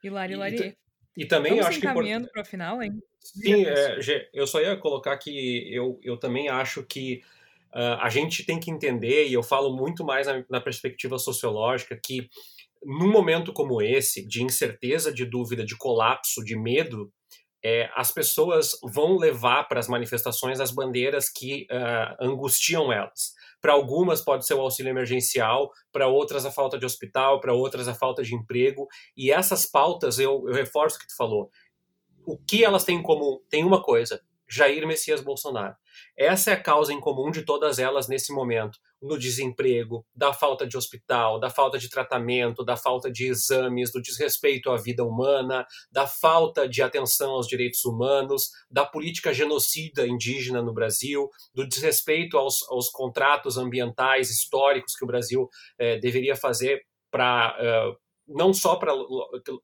[0.03, 0.77] Hilari, Hilari.
[1.17, 2.33] E, e, também Vamos acho encaminhando que...
[2.33, 2.93] para o final, hein?
[3.19, 3.99] Sim, é,
[4.33, 7.23] eu só ia colocar que eu, eu também acho que
[7.75, 11.99] Uh, a gente tem que entender, e eu falo muito mais na, na, perspectiva sociológica,
[12.03, 12.29] que
[12.83, 17.13] num momento como esse, de incerteza, de dúvida, de colapso, de medo,
[17.63, 23.35] é, as pessoas vão levar para as manifestações as bandeiras que uh, angustiam elas.
[23.61, 27.89] Para algumas pode ser o auxílio emergencial, para outras a falta de hospital, para outras
[27.89, 28.87] a falta de emprego.
[29.17, 31.51] E essas pautas, eu, eu reforço o que tu falou,
[32.25, 33.41] o que elas têm em comum?
[33.51, 35.75] Tem uma coisa: Jair Messias Bolsonaro.
[36.17, 40.67] Essa é a causa em comum de todas elas nesse momento, no desemprego, da falta
[40.67, 45.67] de hospital, da falta de tratamento, da falta de exames, do desrespeito à vida humana,
[45.91, 52.39] da falta de atenção aos direitos humanos, da política genocida indígena no Brasil, do desrespeito
[52.39, 57.93] aos, aos contratos ambientais históricos que o Brasil eh, deveria fazer para eh,
[58.29, 58.93] não só para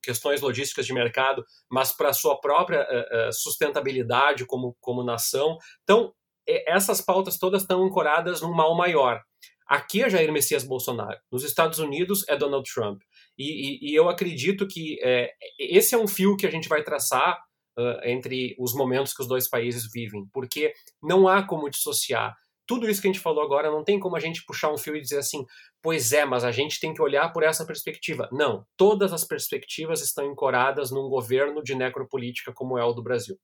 [0.01, 5.57] questões logísticas de mercado, mas para a sua própria uh, sustentabilidade como, como nação.
[5.83, 6.13] Então,
[6.47, 9.21] essas pautas todas estão ancoradas num mal maior.
[9.67, 13.01] Aqui é Jair Messias Bolsonaro, nos Estados Unidos é Donald Trump.
[13.37, 16.83] E, e, e eu acredito que é, esse é um fio que a gente vai
[16.83, 17.39] traçar
[17.77, 22.35] uh, entre os momentos que os dois países vivem, porque não há como dissociar
[22.67, 24.95] tudo isso que a gente falou agora, não tem como a gente puxar um fio
[24.95, 25.45] e dizer assim,
[25.81, 28.27] pois é, mas a gente tem que olhar por essa perspectiva.
[28.31, 33.37] Não, todas as perspectivas estão encoradas num governo de necropolítica como é o do Brasil.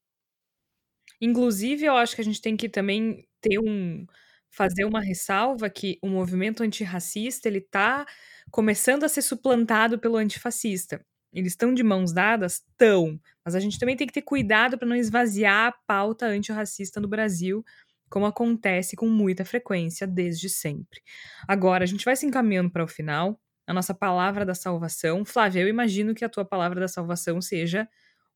[1.20, 4.06] Inclusive, eu acho que a gente tem que também ter um
[4.54, 8.06] fazer uma ressalva que o movimento antirracista ele está
[8.52, 11.06] começando a ser suplantado pelo antifascista.
[11.34, 12.56] Eles estão de mãos dadas?
[12.56, 13.18] Estão.
[13.46, 17.08] Mas a gente também tem que ter cuidado para não esvaziar a pauta antirracista no
[17.08, 17.64] Brasil,
[18.12, 21.02] como acontece com muita frequência desde sempre.
[21.48, 25.24] Agora, a gente vai se encaminhando para o final, a nossa palavra da salvação.
[25.24, 27.88] Flávia, eu imagino que a tua palavra da salvação seja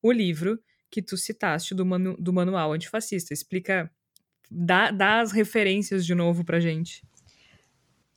[0.01, 0.57] o livro
[0.89, 3.34] que tu citaste do, manu do manual antifascista.
[3.34, 3.91] Explica,
[4.49, 7.05] dá, dá as referências de novo para gente.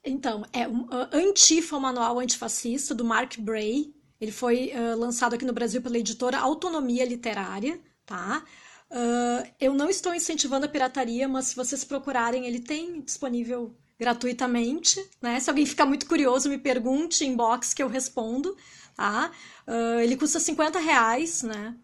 [0.05, 3.93] Então, é um uh, Antifa, manual antifascista, do Mark Bray.
[4.21, 8.45] Ele foi uh, lançado aqui no Brasil pela editora Autonomia Literária, tá?
[8.91, 15.05] Uh, eu não estou incentivando a pirataria, mas se vocês procurarem, ele tem disponível gratuitamente,
[15.21, 15.39] né?
[15.41, 18.57] Se alguém ficar muito curioso, me pergunte em box que eu respondo,
[18.97, 19.31] tá?
[19.67, 21.75] Uh, ele custa 50 reais, né?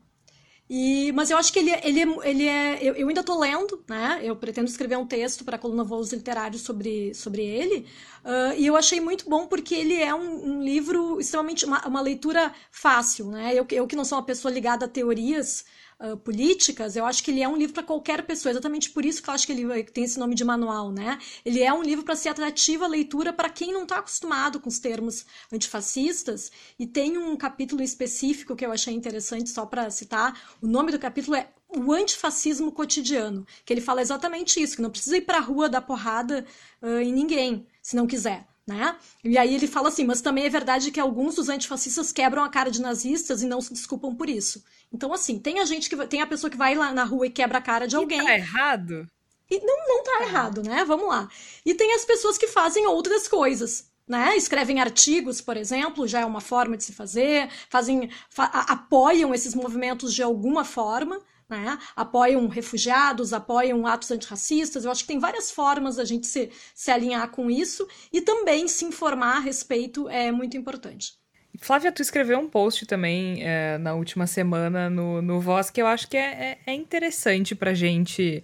[0.68, 2.78] E, mas eu acho que ele, ele, ele é.
[2.80, 4.20] Eu, eu ainda estou lendo, né?
[4.22, 7.86] Eu pretendo escrever um texto para a coluna Voos Literários sobre, sobre ele.
[8.24, 11.66] Uh, e eu achei muito bom porque ele é um, um livro extremamente.
[11.66, 13.52] Uma, uma, leitura fácil, né?
[13.54, 15.66] Eu, eu que não sou uma pessoa ligada a teorias
[16.04, 18.50] uh, políticas, eu acho que ele é um livro para qualquer pessoa.
[18.50, 21.18] Exatamente por isso que eu acho que ele tem esse nome de manual, né?
[21.44, 24.68] Ele é um livro para ser atrativa a leitura para quem não está acostumado com
[24.68, 26.50] os termos antifascistas.
[26.78, 30.38] E tem um capítulo específico que eu achei interessante, só para citar.
[30.60, 34.90] O nome do capítulo é o antifascismo cotidiano, que ele fala exatamente isso, que não
[34.90, 36.46] precisa ir para a rua dar porrada
[36.80, 38.46] uh, em ninguém, se não quiser.
[38.66, 38.96] Né?
[39.22, 42.48] E aí ele fala assim, mas também é verdade que alguns dos antifascistas quebram a
[42.48, 44.64] cara de nazistas e não se desculpam por isso.
[44.90, 47.30] Então, assim, tem a gente que tem a pessoa que vai lá na rua e
[47.30, 48.20] quebra a cara de alguém.
[48.20, 49.06] E tá errado?
[49.50, 50.84] E não, não tá errado, né?
[50.84, 51.28] Vamos lá.
[51.64, 53.92] E tem as pessoas que fazem outras coisas.
[54.06, 54.36] Né?
[54.36, 59.54] Escrevem artigos, por exemplo, já é uma forma de se fazer, fazem, fa apoiam esses
[59.54, 61.78] movimentos de alguma forma, né?
[61.94, 64.84] apoiam refugiados, apoiam atos antirracistas.
[64.84, 68.66] Eu acho que tem várias formas da gente se, se alinhar com isso e também
[68.68, 71.12] se informar a respeito é muito importante.
[71.60, 75.86] Flávia, tu escreveu um post também é, na última semana no, no Voz que eu
[75.86, 78.42] acho que é, é, é interessante pra gente.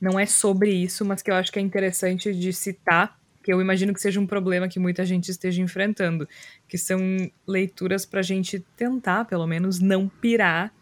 [0.00, 3.60] Não é sobre isso, mas que eu acho que é interessante de citar, que eu
[3.60, 6.28] imagino que seja um problema que muita gente esteja enfrentando,
[6.68, 7.00] que são
[7.46, 10.72] leituras pra gente tentar, pelo menos, não pirar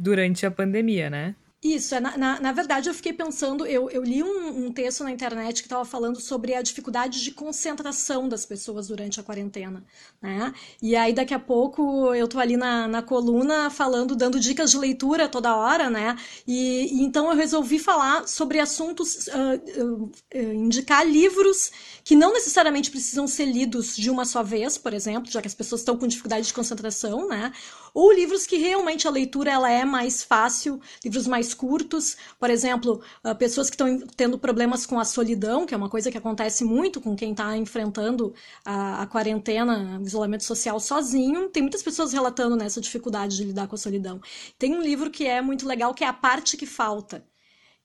[0.00, 1.36] durante a pandemia, né?
[1.62, 5.04] Isso, é, na, na, na, verdade eu fiquei pensando, eu, eu li um, um texto
[5.04, 9.84] na internet que estava falando sobre a dificuldade de concentração das pessoas durante a quarentena,
[10.22, 10.54] né?
[10.80, 14.78] E aí daqui a pouco eu tô ali na, na coluna falando, dando dicas de
[14.78, 16.16] leitura toda hora, né?
[16.46, 20.02] E, e então eu resolvi falar sobre assuntos, uh,
[20.34, 21.70] uh, indicar livros
[22.02, 25.54] que não necessariamente precisam ser lidos de uma só vez, por exemplo, já que as
[25.54, 27.52] pessoas estão com dificuldade de concentração, né?
[27.92, 33.02] Ou livros que realmente a leitura ela é mais fácil, livros mais curtos, por exemplo,
[33.24, 36.64] uh, pessoas que estão tendo problemas com a solidão, que é uma coisa que acontece
[36.64, 38.34] muito com quem está enfrentando
[38.64, 41.48] a, a quarentena, o isolamento social sozinho.
[41.48, 44.20] Tem muitas pessoas relatando nessa dificuldade de lidar com a solidão.
[44.58, 47.24] Tem um livro que é muito legal, que é A Parte que Falta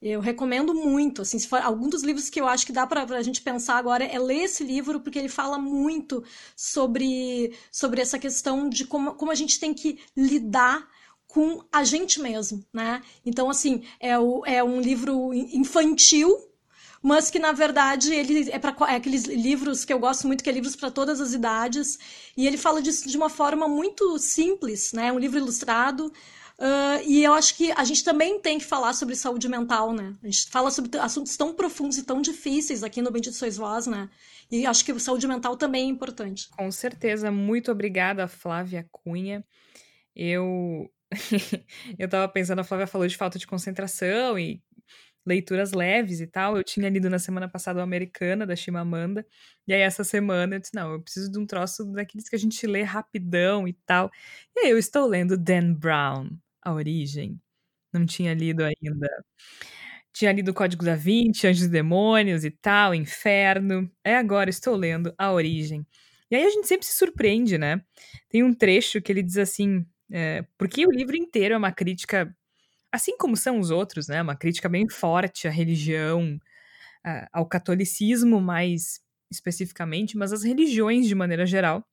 [0.00, 3.02] eu recomendo muito, assim, se for, algum dos livros que eu acho que dá para
[3.02, 6.22] a gente pensar agora é ler esse livro, porque ele fala muito
[6.54, 10.86] sobre, sobre essa questão de como, como a gente tem que lidar
[11.26, 13.02] com a gente mesmo, né?
[13.24, 16.34] Então, assim, é, o, é um livro infantil,
[17.02, 20.50] mas que na verdade ele é para é aqueles livros que eu gosto muito, que
[20.50, 21.98] é livros para todas as idades,
[22.36, 25.12] e ele fala disso de uma forma muito simples, né?
[25.12, 26.12] Um livro ilustrado,
[26.58, 30.14] Uh, e eu acho que a gente também tem que falar sobre saúde mental, né?
[30.22, 33.86] A gente fala sobre assuntos tão profundos e tão difíceis aqui no Bendito Sois Vós,
[33.86, 34.08] né?
[34.50, 36.48] E acho que saúde mental também é importante.
[36.56, 37.30] Com certeza.
[37.30, 39.44] Muito obrigada, Flávia Cunha.
[40.14, 40.90] Eu.
[41.98, 44.62] eu tava pensando, a Flávia falou de falta de concentração e
[45.26, 46.56] leituras leves e tal.
[46.56, 49.26] Eu tinha lido na semana passada o Americana, da Chimamanda.
[49.66, 52.38] E aí, essa semana, eu disse: não, eu preciso de um troço daqueles que a
[52.38, 54.10] gente lê rapidão e tal.
[54.56, 56.30] E aí, eu estou lendo Dan Brown,
[56.62, 57.40] a Origem.
[57.92, 59.08] Não tinha lido ainda.
[60.12, 63.90] Tinha lido Código da Vinci, Anjos e Demônios e tal, Inferno.
[64.04, 65.86] É agora, estou lendo A Origem.
[66.30, 67.82] E aí a gente sempre se surpreende, né?
[68.28, 72.34] Tem um trecho que ele diz assim: é, porque o livro inteiro é uma crítica,
[72.92, 74.22] assim como são os outros, né?
[74.22, 76.40] Uma crítica bem forte à religião,
[77.32, 79.00] ao catolicismo mais
[79.30, 81.84] especificamente, mas às religiões de maneira geral.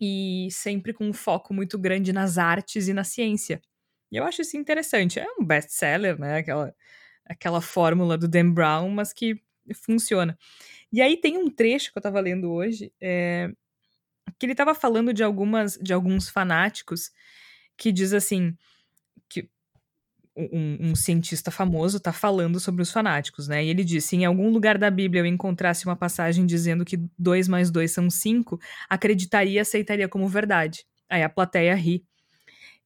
[0.00, 3.60] E sempre com um foco muito grande nas artes e na ciência.
[4.10, 5.20] E eu acho isso interessante.
[5.20, 6.38] É um best-seller, né?
[6.38, 6.74] Aquela,
[7.26, 9.40] aquela fórmula do Dan Brown, mas que
[9.74, 10.38] funciona.
[10.92, 13.52] E aí tem um trecho que eu estava lendo hoje, é,
[14.38, 17.10] que ele estava falando de algumas de alguns fanáticos
[17.76, 18.56] que diz assim
[19.28, 19.48] que
[20.36, 23.64] um, um cientista famoso está falando sobre os fanáticos, né?
[23.64, 27.48] E ele disse: em algum lugar da Bíblia eu encontrasse uma passagem dizendo que 2
[27.48, 28.58] mais 2 são 5,
[28.88, 30.84] acreditaria e aceitaria como verdade.
[31.08, 32.04] Aí a plateia ri.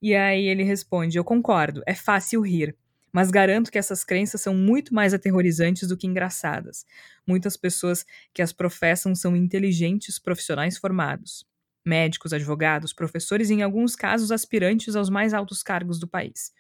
[0.01, 2.77] E aí ele responde: Eu concordo, é fácil rir,
[3.15, 6.85] mas garanto que essas crenças são muito mais aterrorizantes do que engraçadas.
[7.25, 8.05] Muitas pessoas
[8.35, 11.47] que as professam são inteligentes profissionais formados.
[11.87, 16.53] Médicos, advogados, professores e, em alguns casos, aspirantes aos mais altos cargos do país.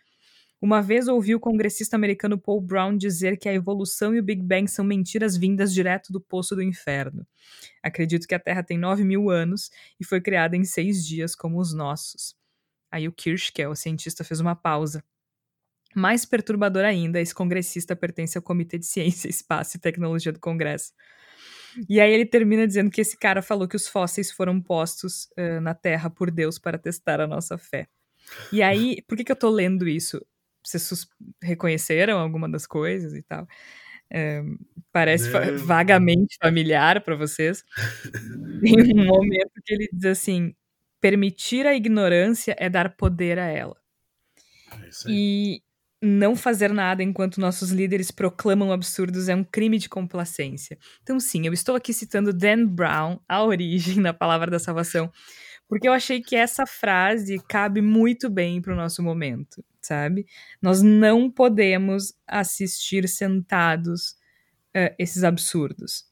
[0.63, 4.41] Uma vez ouvi o congressista americano Paul Brown dizer que a evolução e o Big
[4.41, 7.27] Bang são mentiras vindas direto do poço do inferno.
[7.83, 11.59] Acredito que a Terra tem 9 mil anos e foi criada em seis dias como
[11.59, 12.37] os nossos.
[12.93, 15.03] Aí o Kirsch, que é o cientista, fez uma pausa.
[15.95, 20.93] Mais perturbador ainda, esse congressista pertence ao Comitê de Ciência, Espaço e Tecnologia do Congresso.
[21.89, 25.61] E aí ele termina dizendo que esse cara falou que os fósseis foram postos uh,
[25.61, 27.89] na Terra por Deus para testar a nossa fé.
[28.53, 30.25] E aí, por que, que eu tô lendo isso?
[30.63, 31.07] Vocês
[31.43, 33.47] reconheceram alguma das coisas e tal?
[34.93, 37.65] Parece fa vagamente familiar para vocês.
[38.63, 40.55] Tem um momento que ele diz assim:
[41.01, 43.77] permitir a ignorância é dar poder a ela.
[44.73, 45.63] É e
[46.05, 50.79] não fazer nada enquanto nossos líderes proclamam absurdos é um crime de complacência.
[51.03, 55.11] Então, sim, eu estou aqui citando Dan Brown, a origem da palavra da salvação,
[55.69, 60.27] porque eu achei que essa frase cabe muito bem para o nosso momento, sabe?
[60.61, 64.11] Nós não podemos assistir sentados
[64.77, 66.05] uh, esses absurdos.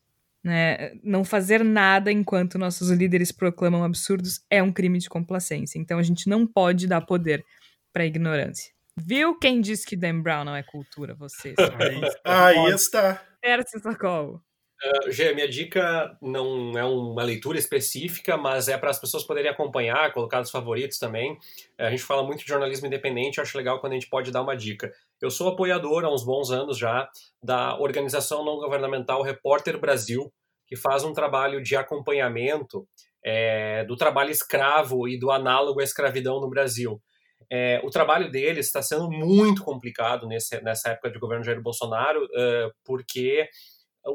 [0.42, 0.94] Né?
[1.04, 5.78] Não fazer nada enquanto nossos líderes proclamam absurdos é um crime de complacência.
[5.78, 7.44] Então a gente não pode dar poder
[7.92, 8.72] para a ignorância.
[8.96, 11.14] Viu quem disse que Dan Brown não é cultura?
[11.14, 11.54] Vocês.
[12.24, 13.22] Aí, aí está.
[13.40, 14.42] Terce Socorro.
[14.84, 19.48] Uh, Gê, minha dica não é uma leitura específica, mas é para as pessoas poderem
[19.48, 21.38] acompanhar, colocar os favoritos também.
[21.78, 24.42] A gente fala muito de jornalismo independente, eu acho legal quando a gente pode dar
[24.42, 24.92] uma dica.
[25.20, 27.08] Eu sou apoiador há uns bons anos já
[27.40, 30.32] da organização não governamental Repórter Brasil,
[30.66, 32.84] que faz um trabalho de acompanhamento
[33.24, 37.00] é, do trabalho escravo e do análogo à escravidão no Brasil.
[37.54, 42.24] É, o trabalho deles está sendo muito complicado nesse, nessa época de governo Jair Bolsonaro,
[42.24, 43.46] uh, porque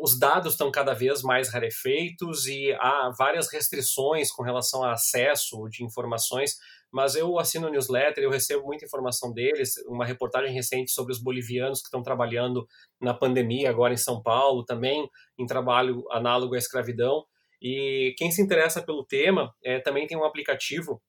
[0.02, 5.70] os dados estão cada vez mais rarefeitos e há várias restrições com relação a acesso
[5.70, 6.56] de informações,
[6.92, 11.80] mas eu assino newsletter, eu recebo muita informação deles, uma reportagem recente sobre os bolivianos
[11.80, 12.68] que estão trabalhando
[13.00, 15.08] na pandemia agora em São Paulo, também
[15.38, 17.24] em trabalho análogo à escravidão,
[17.62, 21.00] e quem se interessa pelo tema é, também tem um aplicativo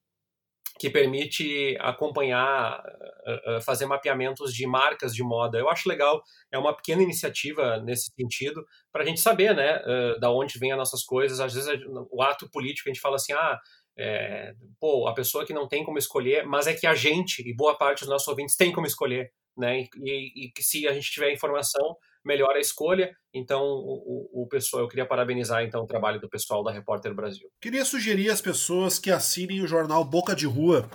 [0.79, 2.83] que permite acompanhar,
[3.26, 5.59] eh, eh, fazer mapeamentos de marcas de moda.
[5.59, 6.22] Eu acho legal,
[6.53, 10.72] é uma pequena iniciativa nesse sentido, para a gente saber, né, eh, da onde vêm
[10.72, 11.41] as nossas coisas.
[11.41, 11.68] Às vezes
[12.11, 13.59] o ato político a gente fala assim, ah,
[13.99, 17.53] é, pô, a pessoa que não tem como escolher, mas é que a gente e
[17.53, 19.87] boa parte dos nossos ouvintes tem como escolher, né?
[19.97, 23.14] E, que se a gente tiver informação, melhor a escolha.
[23.33, 27.14] Então, o, o, o, pessoal, eu queria parabenizar então o trabalho do pessoal da Repórter
[27.14, 27.49] Brasil.
[27.61, 30.89] Queria sugerir às pessoas que assinem o jornal Boca de Rua,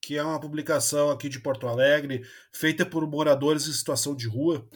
[0.00, 2.22] que é uma publicação aqui de Porto Alegre,
[2.52, 4.66] feita por moradores em situação de rua,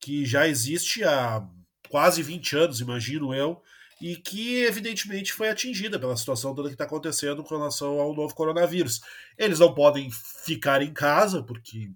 [0.00, 1.46] que já existe há
[1.90, 3.60] quase 20 anos, imagino eu,
[4.00, 8.34] e que evidentemente foi atingida pela situação toda que está acontecendo com relação ao novo
[8.34, 9.00] coronavírus.
[9.36, 10.08] Eles não podem
[10.44, 11.90] ficar em casa, porque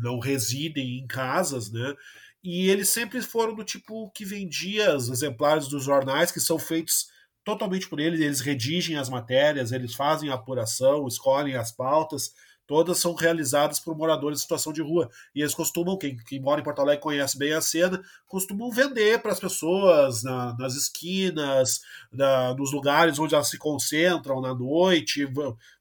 [0.00, 1.94] não residem em casas, né?
[2.42, 7.06] E eles sempre foram do tipo que vendia os exemplares dos jornais que são feitos
[7.44, 8.20] totalmente por eles.
[8.20, 12.32] Eles redigem as matérias, eles fazem a apuração, escolhem as pautas
[12.72, 15.10] todas são realizadas por moradores em situação de rua.
[15.34, 19.20] E eles costumam, quem, quem mora em Porto Alegre conhece bem a cena, costumam vender
[19.20, 25.30] para as pessoas na, nas esquinas, na, nos lugares onde elas se concentram na noite.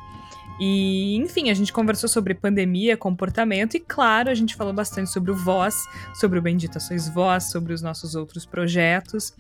[0.59, 5.29] E, enfim, a gente conversou sobre pandemia, comportamento e, claro, a gente falou bastante sobre
[5.29, 5.75] o Voz,
[6.15, 9.33] sobre o Bendita Sois Voz, sobre os nossos outros projetos.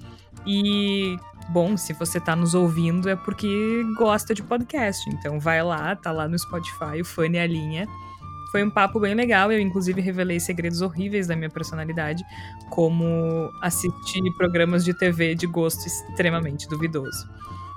[0.45, 1.17] E,
[1.49, 3.47] bom, se você está nos ouvindo é porque
[3.97, 5.09] gosta de podcast.
[5.09, 7.87] Então vai lá, tá lá no Spotify, o Fanny a Linha.
[8.51, 9.51] Foi um papo bem legal.
[9.51, 12.23] Eu, inclusive, revelei segredos horríveis da minha personalidade,
[12.69, 17.29] como assistir programas de TV de gosto extremamente duvidoso.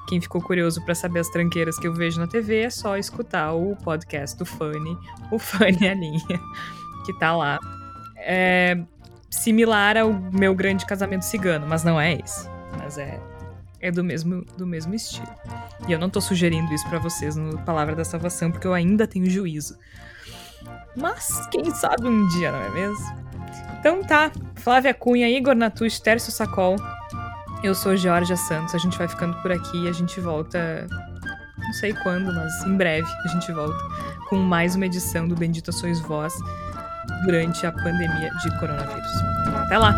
[0.09, 3.53] Quem ficou curioso para saber as tranqueiras que eu vejo na TV é só escutar
[3.53, 4.97] o podcast do Fanny,
[5.31, 6.41] o Fanny a Linha,
[7.07, 7.59] que tá lá.
[8.17, 8.79] É
[9.31, 12.49] similar ao meu grande casamento cigano, mas não é esse.
[12.77, 13.21] Mas é
[13.81, 15.29] é do mesmo, do mesmo estilo.
[15.89, 19.07] E eu não tô sugerindo isso para vocês no Palavra da Salvação, porque eu ainda
[19.07, 19.77] tenho juízo.
[21.01, 23.21] Mas quem sabe um dia, não é mesmo?
[23.79, 26.77] Então tá, Flávia Cunha, Igor Natush, Tércio Sacol.
[27.63, 30.87] Eu sou Georgia Santos, a gente vai ficando por aqui e a gente volta.
[31.59, 33.77] Não sei quando, mas em breve a gente volta
[34.29, 36.35] com mais uma edição do Bendita Sois Vós
[37.25, 39.13] durante a pandemia de coronavírus.
[39.65, 39.95] Até lá!